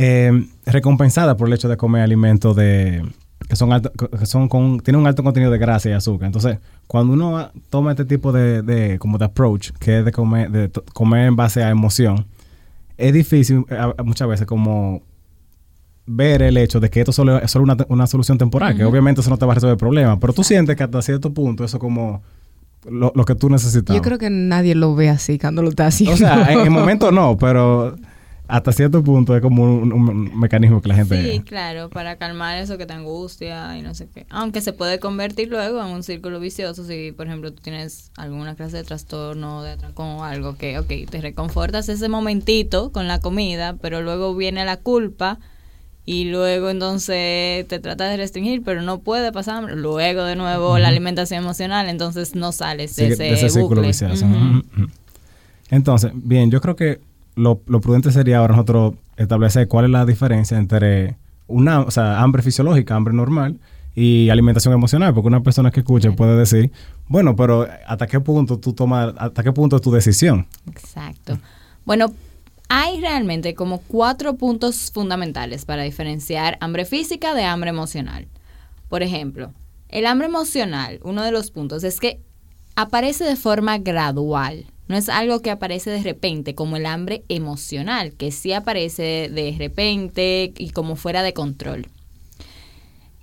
eh, 0.00 0.46
recompensada 0.64 1.36
por 1.36 1.48
el 1.48 1.54
hecho 1.54 1.68
de 1.68 1.76
comer 1.76 2.02
alimentos 2.02 2.54
de 2.54 3.02
que 3.48 3.56
son 3.56 3.72
alto- 3.72 3.90
que 3.92 4.26
son 4.26 4.48
con 4.48 4.78
tienen 4.80 5.00
un 5.00 5.06
alto 5.06 5.22
contenido 5.24 5.50
de 5.50 5.58
grasa 5.58 5.88
y 5.88 5.92
azúcar. 5.92 6.26
Entonces, 6.26 6.58
cuando 6.86 7.12
uno 7.14 7.50
toma 7.70 7.90
este 7.92 8.04
tipo 8.04 8.30
de, 8.32 8.62
de 8.62 8.98
como 8.98 9.18
de 9.18 9.24
approach, 9.24 9.70
que 9.80 9.98
es 10.00 10.04
de 10.04 10.12
comer 10.12 10.50
de 10.50 10.70
comer 10.92 11.26
en 11.28 11.34
base 11.36 11.62
a 11.64 11.70
emoción, 11.70 12.26
es 12.96 13.12
difícil 13.12 13.64
eh, 13.70 13.74
a- 13.76 13.94
a 13.98 14.02
muchas 14.02 14.28
veces 14.28 14.46
como 14.46 15.02
ver 16.06 16.42
el 16.42 16.56
hecho 16.56 16.80
de 16.80 16.88
que 16.90 17.00
esto 17.00 17.12
solo 17.12 17.38
es 17.38 17.50
solo 17.50 17.64
una, 17.64 17.76
una 17.88 18.06
solución 18.06 18.38
temporal, 18.38 18.76
que 18.76 18.84
obviamente 18.84 19.20
eso 19.20 19.30
no 19.30 19.36
te 19.36 19.44
va 19.46 19.52
a 19.52 19.54
resolver 19.56 19.72
el 19.74 19.78
problema, 19.78 20.18
pero 20.18 20.32
tú 20.32 20.42
sientes 20.44 20.74
que 20.76 20.82
hasta 20.84 21.02
cierto 21.02 21.32
punto 21.34 21.64
eso 21.64 21.78
como 21.78 22.22
lo, 22.88 23.12
lo 23.14 23.24
que 23.24 23.34
tú 23.34 23.50
necesitas. 23.50 23.94
Yo 23.94 24.00
creo 24.02 24.16
que 24.18 24.30
nadie 24.30 24.74
lo 24.74 24.94
ve 24.94 25.10
así 25.10 25.38
cuando 25.38 25.60
lo 25.62 25.68
está 25.68 25.86
haciendo. 25.88 26.14
O 26.14 26.16
sea, 26.16 26.50
en 26.52 26.60
el 26.60 26.70
momento 26.70 27.10
no, 27.12 27.36
pero 27.36 27.94
hasta 28.48 28.72
cierto 28.72 29.04
punto 29.04 29.36
es 29.36 29.42
como 29.42 29.62
un, 29.62 29.92
un 29.92 30.40
mecanismo 30.40 30.80
que 30.80 30.88
la 30.88 30.94
gente... 30.94 31.32
Sí, 31.32 31.40
claro, 31.40 31.90
para 31.90 32.16
calmar 32.16 32.56
eso 32.58 32.78
que 32.78 32.86
te 32.86 32.94
angustia 32.94 33.76
y 33.76 33.82
no 33.82 33.94
sé 33.94 34.08
qué. 34.12 34.24
Aunque 34.30 34.62
se 34.62 34.72
puede 34.72 34.98
convertir 34.98 35.48
luego 35.48 35.80
en 35.80 35.88
un 35.88 36.02
círculo 36.02 36.40
vicioso 36.40 36.84
si, 36.84 37.12
por 37.12 37.26
ejemplo, 37.26 37.52
tú 37.52 37.60
tienes 37.62 38.10
alguna 38.16 38.54
clase 38.56 38.78
de 38.78 38.84
trastorno, 38.84 39.62
de 39.62 39.72
atracón 39.72 40.06
o 40.06 40.24
algo 40.24 40.56
que, 40.56 40.78
ok, 40.78 40.90
te 41.10 41.20
reconfortas 41.20 41.90
ese 41.90 42.08
momentito 42.08 42.90
con 42.90 43.06
la 43.06 43.20
comida, 43.20 43.76
pero 43.82 44.00
luego 44.00 44.34
viene 44.34 44.64
la 44.64 44.78
culpa 44.78 45.38
y 46.06 46.24
luego 46.24 46.70
entonces 46.70 47.68
te 47.68 47.78
tratas 47.80 48.10
de 48.10 48.16
restringir, 48.16 48.62
pero 48.62 48.80
no 48.80 49.00
puede 49.00 49.30
pasar. 49.30 49.74
Luego 49.76 50.24
de 50.24 50.36
nuevo 50.36 50.78
la 50.78 50.88
alimentación 50.88 51.44
emocional, 51.44 51.90
entonces 51.90 52.34
no 52.34 52.52
sales 52.52 52.96
de, 52.96 53.14
Sí, 53.14 53.22
ese, 53.24 53.50
círculo 53.50 53.82
bucle. 53.82 53.88
vicioso. 53.88 54.24
Entonces, 55.70 56.12
bien, 56.14 56.50
yo 56.50 56.62
creo 56.62 56.76
que 56.76 57.00
lo, 57.38 57.62
lo 57.66 57.80
prudente 57.80 58.10
sería 58.10 58.38
ahora 58.38 58.54
nosotros 58.54 58.94
establecer 59.16 59.68
cuál 59.68 59.86
es 59.86 59.90
la 59.90 60.04
diferencia 60.04 60.58
entre 60.58 61.16
una, 61.46 61.80
o 61.80 61.90
sea, 61.90 62.20
hambre 62.20 62.42
fisiológica, 62.42 62.94
hambre 62.94 63.14
normal 63.14 63.58
y 63.94 64.28
alimentación 64.28 64.74
emocional, 64.74 65.14
porque 65.14 65.28
una 65.28 65.42
persona 65.42 65.70
que 65.70 65.80
escuche 65.80 66.10
puede 66.12 66.36
decir, 66.36 66.70
bueno, 67.06 67.36
pero 67.36 67.66
hasta 67.86 68.06
qué 68.06 68.20
punto 68.20 68.58
tú 68.58 68.72
tomas, 68.72 69.14
hasta 69.18 69.42
qué 69.42 69.52
punto 69.52 69.76
es 69.76 69.82
tu 69.82 69.90
decisión. 69.90 70.46
Exacto. 70.70 71.38
Bueno, 71.84 72.12
hay 72.68 73.00
realmente 73.00 73.54
como 73.54 73.78
cuatro 73.78 74.34
puntos 74.36 74.90
fundamentales 74.92 75.64
para 75.64 75.84
diferenciar 75.84 76.58
hambre 76.60 76.84
física 76.84 77.34
de 77.34 77.44
hambre 77.44 77.70
emocional. 77.70 78.26
Por 78.88 79.02
ejemplo, 79.02 79.52
el 79.88 80.06
hambre 80.06 80.26
emocional, 80.26 81.00
uno 81.02 81.22
de 81.22 81.32
los 81.32 81.50
puntos 81.50 81.82
es 81.84 81.98
que 81.98 82.20
aparece 82.76 83.24
de 83.24 83.36
forma 83.36 83.78
gradual. 83.78 84.66
No 84.88 84.96
es 84.96 85.08
algo 85.08 85.40
que 85.40 85.50
aparece 85.50 85.90
de 85.90 86.02
repente, 86.02 86.54
como 86.54 86.76
el 86.76 86.86
hambre 86.86 87.22
emocional, 87.28 88.14
que 88.14 88.32
sí 88.32 88.52
aparece 88.52 89.30
de 89.30 89.54
repente 89.58 90.52
y 90.56 90.70
como 90.70 90.96
fuera 90.96 91.22
de 91.22 91.34
control. 91.34 91.86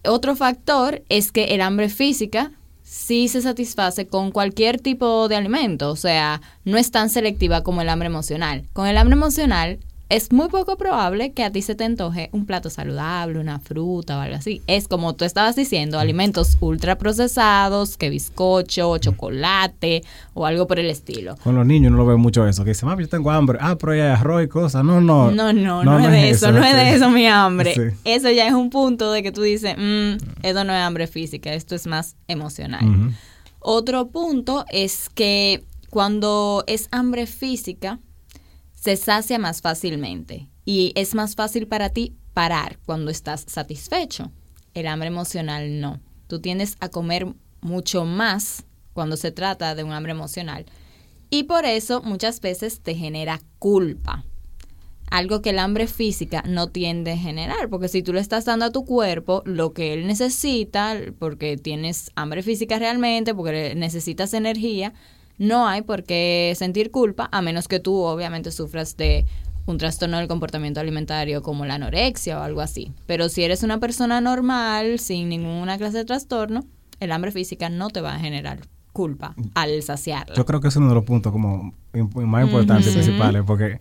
Otro 0.05 0.35
factor 0.35 1.01
es 1.09 1.31
que 1.31 1.55
el 1.55 1.61
hambre 1.61 1.89
física 1.89 2.51
sí 2.83 3.27
se 3.27 3.41
satisface 3.41 4.05
con 4.05 4.31
cualquier 4.31 4.79
tipo 4.79 5.27
de 5.27 5.35
alimento, 5.35 5.89
o 5.89 5.95
sea, 5.95 6.41
no 6.63 6.77
es 6.77 6.91
tan 6.91 7.09
selectiva 7.09 7.63
como 7.63 7.81
el 7.81 7.89
hambre 7.89 8.07
emocional. 8.07 8.63
Con 8.73 8.85
el 8.87 8.97
hambre 8.97 9.15
emocional 9.15 9.79
es 10.09 10.31
muy 10.31 10.49
poco 10.49 10.77
probable 10.77 11.33
que 11.33 11.43
a 11.43 11.51
ti 11.51 11.61
se 11.63 11.73
te 11.73 11.83
antoje 11.83 12.29
un 12.31 12.45
plato 12.45 12.69
saludable, 12.69 13.39
una 13.39 13.59
fruta 13.59 14.17
o 14.17 14.21
algo 14.21 14.35
así. 14.35 14.61
Es 14.67 14.87
como 14.87 15.15
tú 15.15 15.25
estabas 15.25 15.55
diciendo, 15.55 15.97
alimentos 15.99 16.57
ultraprocesados, 16.59 17.97
que 17.97 18.09
bizcocho, 18.09 18.97
chocolate 18.99 20.03
o 20.33 20.45
algo 20.45 20.67
por 20.67 20.79
el 20.79 20.89
estilo. 20.89 21.35
Con 21.43 21.55
los 21.55 21.65
niños 21.65 21.91
no 21.91 21.97
lo 21.97 22.05
veo 22.05 22.17
mucho 22.17 22.47
eso, 22.47 22.63
que 22.63 22.71
dicen, 22.71 22.87
mami, 22.87 23.03
yo 23.03 23.09
tengo 23.09 23.31
hambre, 23.31 23.57
ah, 23.61 23.75
pero 23.79 23.93
hay 23.93 24.01
arroz 24.01 24.43
y 24.43 24.47
cosas. 24.47 24.83
No, 24.83 25.01
no. 25.01 25.31
No, 25.31 25.51
no, 25.53 25.83
no, 25.83 25.99
es 25.99 26.11
de 26.11 26.29
eso, 26.29 26.51
no 26.51 26.63
es 26.63 26.75
de 26.75 26.93
eso 26.93 27.09
mi 27.09 27.25
hambre. 27.27 27.73
Sí. 27.73 27.97
Eso 28.03 28.29
ya 28.29 28.47
es 28.47 28.53
un 28.53 28.69
punto 28.69 29.11
de 29.11 29.23
que 29.23 29.31
tú 29.31 29.41
dices, 29.41 29.75
"Mm, 29.77 30.17
esto 30.43 30.63
no 30.63 30.73
es 30.73 30.81
hambre 30.81 31.07
física, 31.07 31.53
esto 31.53 31.73
es 31.75 31.87
más 31.87 32.15
emocional. 32.27 32.85
Otro 33.59 34.07
punto 34.09 34.65
es 34.69 35.09
que 35.09 35.63
cuando 35.89 36.63
es 36.67 36.87
hambre 36.91 37.25
física, 37.25 37.99
se 38.85 38.97
sacia 38.97 39.39
más 39.39 39.61
fácilmente 39.61 40.47
y 40.63 40.91
es 40.93 41.15
más 41.15 41.33
fácil 41.33 41.67
para 41.67 41.89
ti 41.89 42.13
parar 42.35 42.77
cuando 42.85 43.09
estás 43.09 43.43
satisfecho. 43.47 44.31
El 44.75 44.85
hambre 44.85 45.07
emocional 45.07 45.81
no. 45.81 46.01
Tú 46.27 46.39
tiendes 46.39 46.77
a 46.79 46.89
comer 46.89 47.33
mucho 47.61 48.05
más 48.05 48.63
cuando 48.93 49.17
se 49.17 49.31
trata 49.31 49.73
de 49.73 49.83
un 49.83 49.91
hambre 49.91 50.11
emocional 50.11 50.67
y 51.31 51.45
por 51.45 51.65
eso 51.65 52.03
muchas 52.03 52.39
veces 52.41 52.81
te 52.81 52.93
genera 52.93 53.41
culpa. 53.57 54.23
Algo 55.09 55.41
que 55.41 55.49
el 55.49 55.57
hambre 55.57 55.87
física 55.87 56.43
no 56.47 56.67
tiende 56.67 57.13
a 57.13 57.17
generar, 57.17 57.69
porque 57.71 57.87
si 57.87 58.03
tú 58.03 58.13
le 58.13 58.19
estás 58.19 58.45
dando 58.45 58.65
a 58.65 58.71
tu 58.71 58.85
cuerpo 58.85 59.41
lo 59.45 59.73
que 59.73 59.93
él 59.93 60.05
necesita, 60.05 60.95
porque 61.17 61.57
tienes 61.57 62.11
hambre 62.13 62.43
física 62.43 62.77
realmente, 62.77 63.33
porque 63.33 63.73
necesitas 63.73 64.35
energía, 64.35 64.93
no 65.37 65.67
hay 65.67 65.81
por 65.81 66.03
qué 66.03 66.53
sentir 66.57 66.91
culpa, 66.91 67.29
a 67.31 67.41
menos 67.41 67.67
que 67.67 67.79
tú 67.79 67.95
obviamente 68.01 68.51
sufras 68.51 68.95
de 68.97 69.25
un 69.65 69.77
trastorno 69.77 70.17
del 70.17 70.27
comportamiento 70.27 70.79
alimentario 70.79 71.41
como 71.41 71.65
la 71.65 71.75
anorexia 71.75 72.39
o 72.39 72.43
algo 72.43 72.61
así. 72.61 72.91
Pero 73.07 73.29
si 73.29 73.43
eres 73.43 73.63
una 73.63 73.79
persona 73.79 74.21
normal, 74.21 74.99
sin 74.99 75.29
ninguna 75.29 75.77
clase 75.77 75.97
de 75.97 76.05
trastorno, 76.05 76.63
el 76.99 77.11
hambre 77.11 77.31
física 77.31 77.69
no 77.69 77.89
te 77.89 77.99
va 78.01 78.13
a 78.15 78.19
generar 78.19 78.59
culpa 78.93 79.35
al 79.55 79.81
saciarla. 79.83 80.35
Yo 80.35 80.45
creo 80.45 80.61
que 80.61 80.67
es 80.69 80.75
uno 80.75 80.87
de 80.89 80.95
los 80.95 81.03
puntos 81.03 81.31
como 81.31 81.73
más 81.93 82.45
importantes 82.45 82.93
principales, 82.93 83.43
porque 83.45 83.79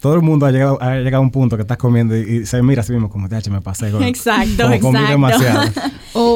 todo 0.00 0.14
el 0.14 0.22
mundo 0.22 0.46
ha 0.46 0.50
llegado, 0.52 0.80
ha 0.80 0.96
llegado 0.96 1.16
a 1.16 1.20
un 1.20 1.30
punto 1.30 1.56
que 1.56 1.62
estás 1.62 1.78
comiendo 1.78 2.16
y, 2.16 2.20
y 2.42 2.46
se 2.46 2.62
mira 2.62 2.80
a 2.82 2.84
sí 2.84 2.92
mismo 2.92 3.10
como, 3.10 3.28
"Tache, 3.28 3.50
me 3.50 3.60
pasé. 3.60 3.90
como- 3.90 4.04
Exacto, 4.06 4.64
como 4.64 4.80
comí 4.80 4.98
exacto. 4.98 5.10
demasiado. 5.12 5.70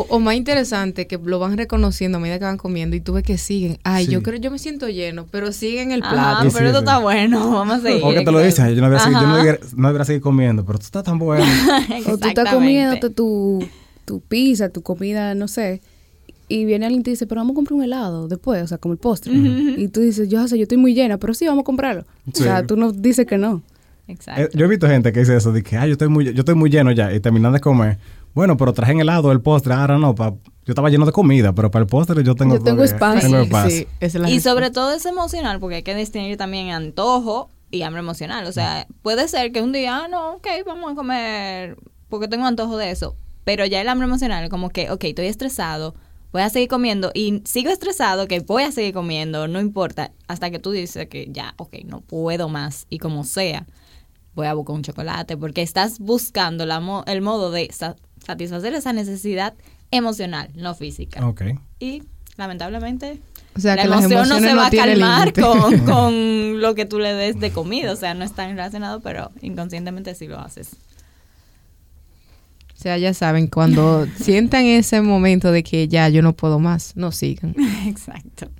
O, 0.08 0.16
o 0.16 0.20
más 0.20 0.34
interesante, 0.34 1.06
que 1.06 1.18
lo 1.22 1.38
van 1.38 1.56
reconociendo 1.56 2.18
a 2.18 2.20
medida 2.20 2.38
que 2.38 2.44
van 2.44 2.56
comiendo 2.56 2.96
y 2.96 3.00
tú 3.00 3.12
ves 3.14 3.22
que 3.24 3.38
siguen. 3.38 3.78
Ay, 3.84 4.06
Sí. 4.06 4.12
yo 4.12 4.22
creo, 4.22 4.38
yo 4.38 4.50
me 4.50 4.58
siento 4.58 4.88
lleno, 4.88 5.26
pero 5.30 5.52
siguen 5.52 5.90
el 5.92 6.02
Ajá, 6.02 6.12
plato. 6.12 6.42
Sí, 6.50 6.56
pero 6.56 6.66
sí, 6.66 6.66
esto 6.66 6.78
sí. 6.80 6.84
está 6.84 6.98
bueno, 6.98 7.50
vamos 7.52 7.78
a 7.78 7.80
seguir. 7.80 8.02
O 8.04 8.10
que 8.10 8.20
te 8.22 8.32
lo 8.32 8.40
dicen, 8.40 8.68
yo 8.74 8.80
no 8.80 8.88
debería, 8.90 9.00
seguir, 9.04 9.18
yo 9.20 9.26
no 9.26 9.36
debería- 9.36 9.60
no 9.76 9.88
debería 9.88 10.04
seguir 10.04 10.22
comiendo, 10.22 10.64
pero 10.64 10.78
tú 10.78 10.84
estás 10.84 11.04
tan 11.04 11.18
bueno. 11.18 11.44
O 12.06 12.18
tú 12.18 12.28
estás 12.28 12.52
comiéndote 12.54 13.10
tu, 13.10 13.64
tu 14.04 14.20
pizza, 14.20 14.68
tu 14.70 14.82
comida, 14.82 15.34
no 15.34 15.48
sé, 15.48 15.80
y 16.50 16.64
viene 16.64 16.86
alguien 16.86 17.00
y 17.00 17.04
te 17.04 17.10
dice, 17.10 17.26
pero 17.26 17.40
vamos 17.42 17.52
a 17.52 17.56
comprar 17.56 17.76
un 17.76 17.84
helado 17.84 18.26
después, 18.26 18.62
o 18.62 18.66
sea, 18.66 18.78
como 18.78 18.92
el 18.94 18.98
postre. 18.98 19.32
Y 19.34 19.88
tú 19.88 20.00
dices, 20.00 20.28
yo, 20.30 20.48
sé, 20.48 20.56
yo 20.56 20.62
estoy 20.62 20.78
muy 20.78 20.94
llena, 20.94 21.18
pero 21.18 21.34
sí, 21.34 21.46
vamos 21.46 21.60
a 21.62 21.64
comprarlo. 21.64 22.04
Sí. 22.32 22.40
O 22.42 22.44
sea, 22.44 22.66
tú 22.66 22.76
no 22.78 22.90
dices 22.92 23.26
que 23.26 23.36
no. 23.36 23.62
Exacto. 24.06 24.40
Eh, 24.44 24.48
yo 24.54 24.64
he 24.64 24.68
visto 24.68 24.88
gente 24.88 25.12
que 25.12 25.20
dice 25.20 25.36
eso, 25.36 25.52
de 25.52 25.62
que, 25.62 25.76
ay, 25.76 25.88
yo 25.88 25.92
estoy 25.92 26.08
muy, 26.08 26.24
yo 26.24 26.30
estoy 26.40 26.54
muy 26.54 26.70
lleno 26.70 26.90
ya, 26.92 27.12
y 27.12 27.20
terminan 27.20 27.52
de 27.52 27.60
comer. 27.60 27.98
Bueno, 28.38 28.56
pero 28.56 28.72
traje 28.72 28.92
en 28.92 29.00
helado 29.00 29.32
el 29.32 29.40
postre, 29.40 29.74
ahora 29.74 29.98
no, 29.98 30.14
pa, 30.14 30.30
yo 30.30 30.36
estaba 30.68 30.90
lleno 30.90 31.04
de 31.06 31.10
comida, 31.10 31.52
pero 31.52 31.72
para 31.72 31.82
el 31.82 31.88
postre 31.88 32.22
yo 32.22 32.36
tengo 32.36 32.54
Yo 32.54 32.62
tengo 32.62 32.84
espacio. 32.84 33.20
Tengo 33.20 33.38
espacio. 33.38 33.70
sí, 33.80 33.88
y 34.00 34.06
respuesta. 34.06 34.50
sobre 34.50 34.70
todo 34.70 34.92
es 34.92 35.04
emocional, 35.06 35.58
porque 35.58 35.74
hay 35.74 35.82
que 35.82 35.96
distinguir 35.96 36.36
también 36.36 36.70
antojo 36.70 37.50
y 37.72 37.82
hambre 37.82 37.98
emocional. 37.98 38.46
O 38.46 38.52
sea, 38.52 38.86
puede 39.02 39.26
ser 39.26 39.50
que 39.50 39.60
un 39.60 39.72
día, 39.72 40.04
ah, 40.04 40.06
no, 40.06 40.34
ok, 40.34 40.46
vamos 40.64 40.92
a 40.92 40.94
comer, 40.94 41.76
porque 42.08 42.28
tengo 42.28 42.46
antojo 42.46 42.76
de 42.76 42.92
eso. 42.92 43.16
Pero 43.42 43.66
ya 43.66 43.80
el 43.80 43.88
hambre 43.88 44.06
emocional, 44.06 44.48
como 44.50 44.70
que, 44.70 44.88
ok, 44.92 45.02
estoy 45.02 45.26
estresado, 45.26 45.96
voy 46.32 46.42
a 46.42 46.48
seguir 46.48 46.68
comiendo 46.68 47.10
y 47.14 47.42
sigo 47.44 47.70
estresado, 47.70 48.28
que 48.28 48.38
voy 48.38 48.62
a 48.62 48.70
seguir 48.70 48.94
comiendo, 48.94 49.48
no 49.48 49.58
importa, 49.60 50.12
hasta 50.28 50.52
que 50.52 50.60
tú 50.60 50.70
dices 50.70 51.08
que 51.08 51.26
ya, 51.32 51.54
ok, 51.56 51.78
no 51.86 52.02
puedo 52.02 52.48
más 52.48 52.86
y 52.88 52.98
como 52.98 53.24
sea, 53.24 53.66
voy 54.36 54.46
a 54.46 54.54
buscar 54.54 54.76
un 54.76 54.82
chocolate, 54.84 55.36
porque 55.36 55.62
estás 55.62 55.98
buscando 55.98 56.66
la 56.66 56.78
mo- 56.78 57.02
el 57.08 57.20
modo 57.20 57.50
de 57.50 57.68
sa- 57.72 57.96
satisfacer 58.28 58.74
esa 58.74 58.92
necesidad 58.92 59.54
emocional, 59.90 60.50
no 60.54 60.74
física. 60.74 61.26
Ok. 61.26 61.44
Y 61.80 62.02
lamentablemente 62.36 63.22
O 63.56 63.60
sea, 63.60 63.74
la 63.74 63.82
que 63.82 63.88
emoción 63.88 64.28
no 64.28 64.38
se 64.38 64.54
va 64.54 64.66
a 64.66 64.70
calmar 64.70 65.32
con, 65.32 65.78
con 65.86 66.60
lo 66.60 66.74
que 66.74 66.84
tú 66.84 66.98
le 66.98 67.14
des 67.14 67.40
de 67.40 67.50
comida. 67.52 67.90
O 67.90 67.96
sea, 67.96 68.12
no 68.12 68.26
está 68.26 68.46
relacionado, 68.46 69.00
pero 69.00 69.30
inconscientemente 69.40 70.14
sí 70.14 70.26
lo 70.26 70.38
haces. 70.38 70.76
O 72.74 72.80
sea, 72.80 72.98
ya 72.98 73.14
saben, 73.14 73.46
cuando 73.46 74.06
sientan 74.20 74.66
ese 74.66 75.00
momento 75.00 75.50
de 75.50 75.62
que 75.62 75.88
ya 75.88 76.10
yo 76.10 76.20
no 76.20 76.34
puedo 76.34 76.58
más, 76.58 76.94
no 76.96 77.10
sigan. 77.10 77.54
Exacto. 77.86 78.50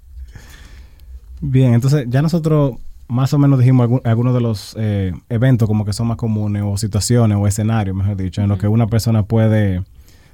Bien, 1.43 1.75
entonces 1.75 2.07
ya 2.09 2.23
nosotros 2.23 2.79
más 3.09 3.33
o 3.35 3.39
menos 3.39 3.59
dijimos 3.59 3.85
algún- 3.85 4.01
algunos 4.05 4.35
de 4.35 4.41
los 4.41 4.77
eh, 4.79 5.13
eventos 5.29 5.67
como 5.67 5.85
que 5.85 5.93
son 5.93 6.07
más 6.09 6.17
comunes 6.17 6.63
o 6.65 6.77
situaciones 6.77 7.37
o 7.39 7.47
escenarios, 7.47 7.97
mejor 7.97 8.17
dicho, 8.17 8.43
en 8.43 8.49
los 8.49 8.59
que 8.59 8.69
una 8.69 8.87
persona 8.87 9.23
puede 9.25 9.83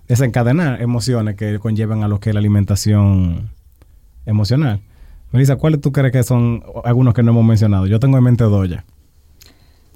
desencadenar 0.08 0.82
emociones 0.82 1.36
que 1.36 1.58
conllevan 1.58 2.02
a 2.02 2.08
lo 2.08 2.20
que 2.20 2.30
es 2.30 2.34
la 2.34 2.40
alimentación 2.40 3.50
emocional. 4.26 4.80
Melissa, 5.32 5.56
¿cuáles 5.56 5.80
tú 5.80 5.92
crees 5.92 6.12
que 6.12 6.22
son 6.22 6.62
algunos 6.84 7.14
que 7.14 7.22
no 7.22 7.30
hemos 7.32 7.44
mencionado? 7.44 7.86
Yo 7.86 7.98
tengo 8.00 8.18
en 8.18 8.24
mente 8.24 8.44
dos 8.44 8.68
ya. 8.68 8.84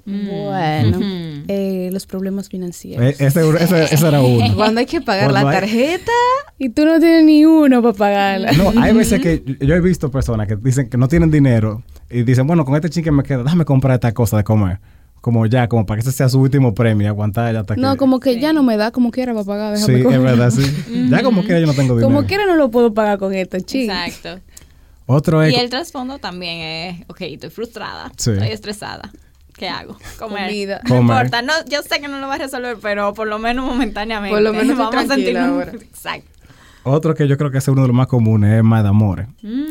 Bueno, 0.05 0.99
eh, 1.47 1.78
los 1.91 2.05
problemas 2.05 2.49
financieros. 2.49 3.05
Eh, 3.05 3.15
ese, 3.19 3.41
ese- 3.59 3.93
ese 3.93 4.07
era 4.07 4.21
uno. 4.21 4.53
Cuando 4.55 4.79
hay 4.79 4.85
que 4.85 5.01
pagar 5.01 5.31
la 5.31 5.41
hay- 5.41 5.45
tarjeta, 5.59 6.11
Y 6.57 6.69
tú 6.69 6.85
no 6.85 6.99
tienes 6.99 7.23
ni 7.25 7.45
uno 7.45 7.81
para 7.81 7.93
pagarla. 7.93 8.51
No, 8.53 8.73
hay 8.81 8.93
veces 8.93 9.21
que 9.21 9.43
yo- 9.61 9.75
he 9.75 9.81
visto 9.81 10.11
personas 10.11 10.47
que 10.47 10.55
dicen 10.55 10.89
que 10.89 10.97
no 10.97 11.07
tienen 11.07 11.31
dinero 11.31 11.83
y 12.09 12.23
dicen, 12.23 12.45
bueno, 12.47 12.65
con 12.65 12.75
este 12.75 12.89
chique 12.89 13.11
me 13.11 13.23
queda, 13.23 13.43
déjame 13.43 13.65
comprar 13.65 13.95
esta 13.95 14.11
cosa 14.13 14.37
de 14.37 14.43
comer. 14.43 14.79
Como 15.21 15.45
ya, 15.47 15.67
como 15.67 15.85
para 15.85 15.97
que 16.01 16.07
ese 16.07 16.15
sea 16.15 16.29
su 16.29 16.39
último 16.39 16.73
premio 16.73 17.05
y 17.05 17.07
aguantar 17.09 17.53
ya 17.53 17.59
hasta 17.59 17.75
que... 17.75 17.81
No, 17.81 17.97
como 17.97 18.21
que 18.21 18.39
ya 18.39 18.53
no 18.53 18.63
me 18.63 18.77
da 18.77 18.91
como 18.91 19.11
quiera 19.11 19.33
para 19.33 19.43
pagar. 19.45 19.77
Sí, 19.77 19.91
es 19.93 20.03
verdad, 20.21 20.49
sí. 20.49 20.63
Ya 21.09 21.23
como 21.23 21.41
quiera 21.43 21.59
yo 21.59 21.65
no 21.67 21.73
tengo 21.73 21.95
dinero. 21.95 22.07
Como 22.07 22.25
quiera 22.25 22.45
no 22.45 22.55
lo 22.55 22.71
puedo 22.71 22.93
pagar 22.93 23.19
con 23.19 23.33
esto, 23.33 23.59
chico. 23.59 23.91
Exacto. 23.93 24.39
Otro 25.05 25.43
es... 25.43 25.51
Y 25.53 25.57
el 25.57 25.69
trasfondo 25.69 26.19
también 26.19 26.59
es, 26.61 27.01
ok, 27.09 27.21
estoy 27.21 27.49
frustrada, 27.49 28.11
Sí. 28.15 28.31
estoy 28.31 28.47
estresada. 28.49 29.11
¿Qué 29.59 29.69
hago? 29.69 29.97
Comer. 30.17 30.47
Comida. 30.47 30.81
No 30.83 30.95
Comer. 30.95 31.01
importa, 31.17 31.41
no, 31.43 31.53
yo 31.69 31.81
sé 31.83 31.99
que 32.01 32.07
no 32.07 32.19
lo 32.19 32.27
va 32.27 32.35
a 32.35 32.37
resolver, 32.39 32.77
pero 32.81 33.13
por 33.13 33.27
lo 33.27 33.37
menos 33.37 33.65
momentáneamente. 33.65 34.33
Por 34.33 34.41
lo 34.41 34.53
menos 34.53 34.77
vamos 34.77 34.95
a 34.95 35.05
tranquila 35.05 35.41
sentirnos- 35.41 35.49
ahora. 35.51 35.71
Exacto. 35.81 36.29
Otro 36.83 37.13
que 37.13 37.27
yo 37.27 37.37
creo 37.37 37.51
que 37.51 37.57
es 37.57 37.67
uno 37.67 37.81
de 37.81 37.89
los 37.89 37.95
más 37.95 38.07
comunes 38.07 38.57
es 38.57 38.63
mal 38.63 38.81
de 38.83 38.89
amores. 38.89 39.27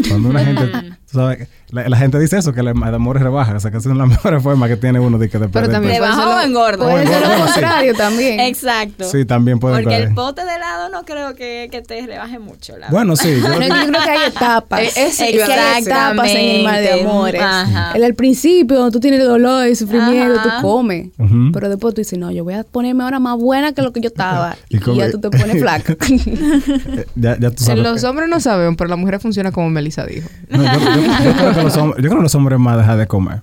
Cuando 0.08 0.28
una 0.28 0.44
gente, 0.44 0.66
tú 1.07 1.07
sabes, 1.12 1.48
la, 1.70 1.88
la 1.88 1.96
gente 1.96 2.18
dice 2.18 2.38
eso, 2.38 2.52
que 2.52 2.60
el 2.60 2.74
mal 2.74 2.90
de 2.90 2.96
amores 2.96 3.22
rebaja, 3.22 3.54
o 3.54 3.60
sea, 3.60 3.70
que 3.70 3.76
esa 3.78 3.88
es 3.88 3.94
una 3.94 4.04
de 4.04 4.10
las 4.10 4.18
mejores 4.24 4.42
formas 4.42 4.68
que 4.68 4.76
tiene 4.76 5.00
uno 5.00 5.18
de 5.18 5.28
que 5.28 5.38
de 5.38 5.48
Pero 5.48 5.68
también 5.68 5.94
peso. 6.00 6.04
¿De 6.04 6.10
puede 6.12 6.16
bajo 6.16 6.22
ser 6.22 6.32
o 6.32 6.40
lo- 6.40 6.46
engorda? 6.46 6.90
Puede 6.90 7.06
ser 7.06 7.20
lo 7.38 7.44
contrario 7.44 7.94
también. 7.94 8.40
Exacto. 8.40 9.04
Sí, 9.10 9.24
también 9.24 9.58
puede 9.58 9.82
Porque 9.82 9.96
el 9.96 10.14
pote 10.14 10.44
de 10.44 10.54
helado 10.54 10.88
no 10.90 11.04
creo 11.04 11.34
que, 11.34 11.68
que 11.70 11.82
te 11.82 12.06
rebaje 12.06 12.38
mucho. 12.38 12.76
La 12.78 12.88
Bueno, 12.88 13.16
sí, 13.16 13.40
yo 13.40 13.48
No, 13.48 13.56
creo 13.56 13.68
yo 13.68 13.74
que- 13.74 13.86
creo 13.90 14.02
que 14.04 14.10
hay 14.10 14.28
etapas. 14.28 14.80
Es 14.96 15.20
a 15.20 15.26
que 15.26 15.42
hay 15.42 15.82
etapas 15.82 16.28
en 16.30 16.36
el 16.56 16.64
mal 16.64 16.82
de 16.82 16.92
amores. 17.02 17.42
Ajá. 17.42 17.92
El 17.94 18.04
al 18.04 18.14
principio, 18.14 18.76
cuando 18.76 18.90
tú 18.90 19.00
tienes 19.00 19.22
dolor 19.24 19.66
y 19.68 19.74
sufrimiento, 19.74 20.38
Ajá. 20.40 20.60
tú 20.60 20.66
comes. 20.66 21.08
Pero 21.52 21.68
después 21.68 21.94
tú 21.94 22.00
dices, 22.00 22.18
no, 22.18 22.30
yo 22.30 22.44
voy 22.44 22.54
a 22.54 22.64
ponerme 22.64 23.04
ahora 23.04 23.18
más 23.18 23.36
buena 23.38 23.72
que 23.72 23.82
lo 23.82 23.92
que 23.92 24.00
yo 24.00 24.08
estaba. 24.08 24.56
Y 24.70 24.76
y, 24.76 24.96
ya 24.96 25.10
tú 25.10 25.18
te 25.20 25.30
pones 25.30 25.58
flaca. 25.60 25.92
eh, 25.92 27.06
ya, 27.14 27.38
ya 27.38 27.50
tú 27.50 27.64
sabes. 27.64 27.82
Los 27.82 28.00
que- 28.00 28.06
hombres 28.06 28.28
no 28.28 28.40
saben, 28.40 28.76
pero 28.76 28.88
las 28.90 28.98
mujeres 28.98 29.20
funcionan 29.22 29.52
como 29.52 29.68
Melissa 29.70 30.04
dijo. 30.06 30.28
No, 30.50 30.62
yo, 30.62 30.97
yo- 31.02 31.24
yo 31.24 31.32
creo 31.36 31.54
que 31.54 31.62
los 31.62 31.76
hombres, 31.76 32.02
yo 32.02 32.08
creo 32.08 32.16
que 32.18 32.22
los 32.22 32.34
hombres 32.34 32.58
más 32.58 32.76
dejan 32.78 32.98
de 32.98 33.06
comer. 33.06 33.40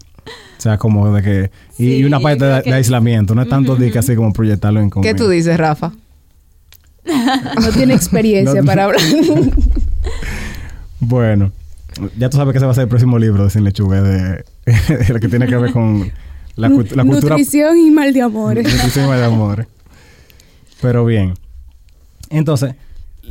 O 0.58 0.62
sea, 0.66 0.78
como 0.78 1.14
de 1.14 1.22
que... 1.22 1.52
Y, 1.78 1.84
Sí, 1.84 1.96
y 1.98 2.04
una 2.06 2.20
parte 2.20 2.46
de, 2.46 2.64
que- 2.64 2.70
de 2.72 2.76
aislamiento. 2.78 3.36
No 3.36 3.42
es 3.44 3.50
tanto 3.50 3.76
de 3.76 3.92
que 3.92 4.00
así 4.00 4.16
como 4.16 4.34
proyectarlo 4.34 4.80
en 4.82 4.90
comida. 4.90 5.12
¿Qué 5.12 5.18
tú 5.18 5.28
dices, 5.30 5.58
Rafa? 5.58 5.92
no 7.62 7.70
tiene 7.72 7.94
experiencia 7.94 8.62
No. 8.62 8.66
para 8.66 8.86
hablar. 8.86 9.02
Bueno, 11.00 11.52
ya 12.18 12.30
tú 12.30 12.38
sabes 12.38 12.52
que 12.54 12.58
ese 12.58 12.66
va 12.66 12.72
a 12.72 12.76
ser 12.76 12.84
el 12.84 12.90
próximo 12.90 13.20
libro 13.20 13.44
de 13.44 13.50
Sin 13.50 13.64
Lechuga, 13.64 14.02
de, 14.02 14.44
de 14.66 15.14
lo 15.14 15.20
que 15.20 15.28
tiene 15.28 15.46
que 15.48 15.56
ver 15.58 15.72
con 15.72 16.12
la, 16.56 16.70
cult- 16.70 16.92
la 16.96 17.04
cultura... 17.04 17.36
Nutrición 17.36 17.78
y 17.78 17.92
mal 17.92 18.14
de 18.14 18.22
amores. 18.22 18.64
Nutrición 18.66 19.10
y 19.10 19.18
de 19.20 19.26
amores. 19.26 19.68
Pero 20.82 21.06
bien. 21.06 21.34
Entonces, 22.30 22.76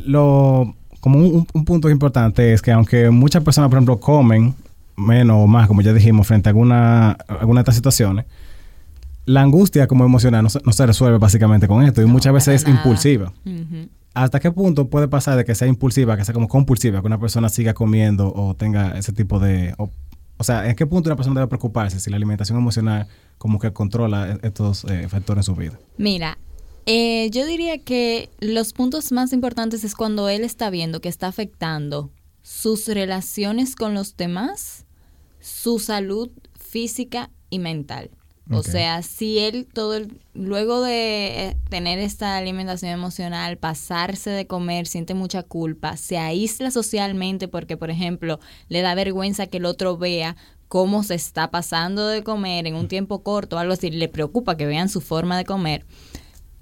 lo, 0.05 0.75
como 1.05 1.19
un, 1.19 1.45
un 1.53 1.65
punto 1.65 1.87
importante 1.91 2.51
es 2.51 2.63
que 2.63 2.71
aunque 2.71 3.11
muchas 3.11 3.43
personas, 3.43 3.69
por 3.69 3.77
ejemplo, 3.77 3.99
comen 3.99 4.55
menos 4.97 5.37
o 5.39 5.45
más, 5.45 5.67
como 5.67 5.83
ya 5.83 5.93
dijimos, 5.93 6.25
frente 6.25 6.49
a 6.49 6.51
alguna, 6.51 7.11
alguna 7.11 7.59
de 7.59 7.61
estas 7.61 7.75
situaciones, 7.75 8.25
la 9.25 9.41
angustia 9.41 9.85
como 9.85 10.03
emocional 10.03 10.41
no 10.41 10.49
se, 10.49 10.59
no 10.65 10.71
se 10.71 10.83
resuelve 10.83 11.19
básicamente 11.19 11.67
con 11.67 11.83
esto 11.83 12.01
y 12.01 12.07
muchas 12.07 12.33
veces 12.33 12.55
es 12.55 12.67
nada. 12.67 12.75
impulsiva. 12.79 13.31
¿Hasta 14.15 14.39
qué 14.39 14.49
punto 14.51 14.87
puede 14.87 15.07
pasar 15.07 15.37
de 15.37 15.45
que 15.45 15.53
sea 15.53 15.67
impulsiva, 15.67 16.17
que 16.17 16.25
sea 16.25 16.33
como 16.33 16.47
compulsiva, 16.47 17.01
que 17.01 17.05
una 17.05 17.19
persona 17.19 17.49
siga 17.49 17.75
comiendo 17.75 18.33
o 18.35 18.55
tenga 18.55 18.97
ese 18.97 19.13
tipo 19.13 19.37
de... 19.39 19.75
O, 19.77 19.91
o 20.37 20.43
sea, 20.43 20.67
¿en 20.67 20.75
qué 20.75 20.87
punto 20.87 21.09
una 21.09 21.15
persona 21.17 21.39
debe 21.39 21.49
preocuparse 21.49 21.99
si 21.99 22.09
la 22.09 22.15
alimentación 22.17 22.57
emocional 22.57 23.05
como 23.37 23.59
que 23.59 23.71
controla 23.73 24.31
e- 24.31 24.39
estos 24.47 24.85
eh, 24.85 25.07
factores 25.07 25.47
en 25.47 25.53
su 25.53 25.55
vida? 25.55 25.73
Mira, 25.99 26.39
eh, 26.85 27.29
yo 27.31 27.45
diría 27.45 27.77
que 27.79 28.29
los 28.39 28.73
puntos 28.73 29.11
más 29.11 29.33
importantes 29.33 29.83
es 29.83 29.95
cuando 29.95 30.29
él 30.29 30.43
está 30.43 30.69
viendo 30.69 31.01
que 31.01 31.09
está 31.09 31.27
afectando 31.27 32.11
sus 32.43 32.87
relaciones 32.87 33.75
con 33.75 33.93
los 33.93 34.17
demás, 34.17 34.85
su 35.39 35.79
salud 35.79 36.29
física 36.59 37.29
y 37.49 37.59
mental. 37.59 38.09
O 38.51 38.61
sea, 38.61 39.01
si 39.01 39.39
él 39.39 39.65
todo 39.73 39.95
el- 39.95 40.19
luego 40.35 40.81
de 40.83 41.47
eh, 41.47 41.57
tener 41.69 41.97
esta 41.97 42.37
alimentación 42.37 42.91
emocional, 42.91 43.57
pasarse 43.57 44.29
de 44.29 44.45
comer, 44.45 44.85
siente 44.85 45.15
mucha 45.15 45.41
culpa, 45.41 45.97
se 45.97 46.19
aísla 46.19 46.69
socialmente 46.69 47.47
porque, 47.47 47.75
por 47.75 47.89
ejemplo, 47.89 48.39
le 48.69 48.81
da 48.83 48.93
vergüenza 48.93 49.47
que 49.47 49.57
el 49.57 49.65
otro 49.65 49.97
vea 49.97 50.35
cómo 50.67 51.01
se 51.01 51.15
está 51.15 51.49
pasando 51.49 52.07
de 52.07 52.23
comer 52.23 52.67
en 52.67 52.75
un 52.75 52.87
tiempo 52.87 53.23
corto, 53.23 53.57
algo 53.57 53.73
así, 53.73 53.89
le 53.89 54.09
preocupa 54.09 54.57
que 54.57 54.67
vean 54.67 54.89
su 54.89 55.01
forma 55.01 55.37
de 55.39 55.45
comer, 55.45 55.83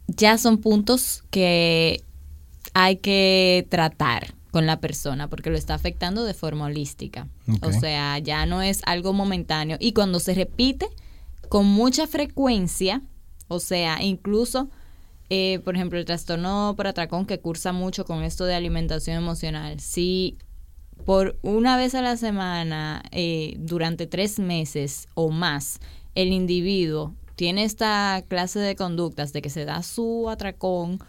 ya 0.08 0.38
son 0.38 0.58
puntos 0.58 1.24
que 1.30 2.04
hay 2.74 2.98
que 2.98 3.68
tratar 3.70 4.34
con 4.52 4.66
la 4.68 4.80
persona 4.80 5.30
porque 5.30 5.50
lo 5.50 5.58
está 5.58 5.74
afectando 5.74 6.24
de 6.24 6.34
forma 6.34 6.66
holística. 6.66 7.28
O 7.62 7.72
sea, 7.72 8.20
ya 8.20 8.46
no 8.46 8.62
es 8.62 8.82
algo 8.86 9.12
momentáneo. 9.12 9.78
Y 9.80 9.94
cuando 9.94 10.20
se 10.20 10.36
repite 10.36 10.88
con 11.50 11.66
mucha 11.66 12.06
frecuencia, 12.06 13.02
o 13.48 13.60
sea, 13.60 14.02
incluso, 14.04 14.70
eh, 15.30 15.60
por 15.64 15.76
ejemplo, 15.76 15.98
el 15.98 16.06
trastorno 16.06 16.74
por 16.78 16.88
atracón 16.88 17.26
que 17.26 17.40
cursa 17.40 17.72
mucho 17.74 18.06
con 18.06 18.24
esto 18.24 18.46
de 18.46 18.54
alimentación 18.54 19.18
emocional, 19.18 19.80
si 19.80 20.38
por 21.06 21.38
una 21.42 21.76
vez 21.76 21.96
a 21.96 22.02
la 22.02 22.16
semana, 22.16 23.04
eh, 23.12 23.56
durante 23.58 24.08
tres 24.08 24.40
meses 24.40 25.08
o 25.16 25.32
más, 25.32 25.80
el 26.16 26.32
individuo 26.32 27.16
tiene 27.36 27.64
esta 27.64 28.24
clase 28.28 28.60
de 28.60 28.76
conductas 28.76 29.34
de 29.34 29.42
que 29.42 29.50
se 29.50 29.66
da 29.66 29.82
su 29.84 30.30
atracón 30.30 31.00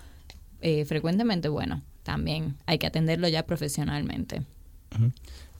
eh, 0.60 0.84
frecuentemente, 0.86 1.48
bueno, 1.48 1.82
también 2.02 2.56
hay 2.66 2.78
que 2.78 2.86
atenderlo 2.86 3.28
ya 3.28 3.44
profesionalmente. 3.44 4.42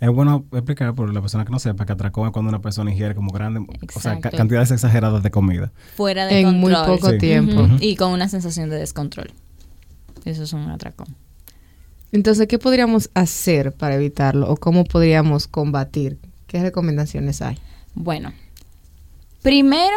Es 0.00 0.08
bueno 0.10 0.44
explicar 0.52 0.94
por 0.94 1.12
la 1.12 1.20
persona 1.20 1.44
que 1.44 1.50
no 1.50 1.58
sepa 1.58 1.86
que 1.86 1.92
atracón 1.92 2.26
es 2.26 2.32
cuando 2.32 2.48
una 2.50 2.60
persona 2.60 2.90
ingiere 2.90 3.14
como 3.14 3.30
grande, 3.32 3.60
o 3.60 4.00
sea, 4.00 4.12
ca- 4.12 4.16
Exacto. 4.18 4.36
cantidades 4.36 4.70
exageradas 4.70 5.22
de 5.22 5.30
comida. 5.30 5.72
Fuera 5.96 6.26
de 6.26 6.40
En 6.40 6.58
muy 6.60 6.72
control. 6.72 6.98
poco 6.98 7.10
Sí. 7.12 7.18
tiempo. 7.18 7.66
Y 7.80 7.96
con 7.96 8.10
una 8.12 8.28
sensación 8.28 8.70
de 8.70 8.76
descontrol. 8.76 9.30
Eso 10.24 10.42
es 10.44 10.52
un 10.52 10.70
atracón. 10.70 11.06
Entonces, 12.12 12.46
¿qué 12.46 12.58
podríamos 12.58 13.10
hacer 13.14 13.72
para 13.72 13.96
evitarlo? 13.96 14.48
¿O 14.50 14.56
cómo 14.56 14.84
podríamos 14.84 15.48
combatir? 15.48 16.18
¿Qué 16.46 16.62
recomendaciones 16.62 17.42
hay? 17.42 17.58
Bueno, 17.94 18.32
primero, 19.42 19.96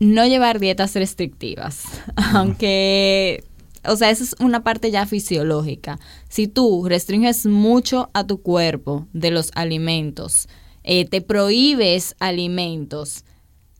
no 0.00 0.26
llevar 0.26 0.58
dietas 0.58 0.94
restrictivas, 0.94 1.84
aunque, 2.34 3.44
o 3.84 3.94
sea, 3.96 4.10
esa 4.10 4.24
es 4.24 4.34
una 4.40 4.64
parte 4.64 4.90
ya 4.90 5.06
fisiológica. 5.06 6.00
Si 6.28 6.48
tú 6.48 6.86
restringes 6.88 7.46
mucho 7.46 8.10
a 8.14 8.26
tu 8.26 8.42
cuerpo 8.42 9.06
de 9.12 9.30
los 9.30 9.52
alimentos, 9.54 10.48
eh, 10.82 11.04
te 11.04 11.20
prohíbes 11.20 12.16
alimentos, 12.18 13.24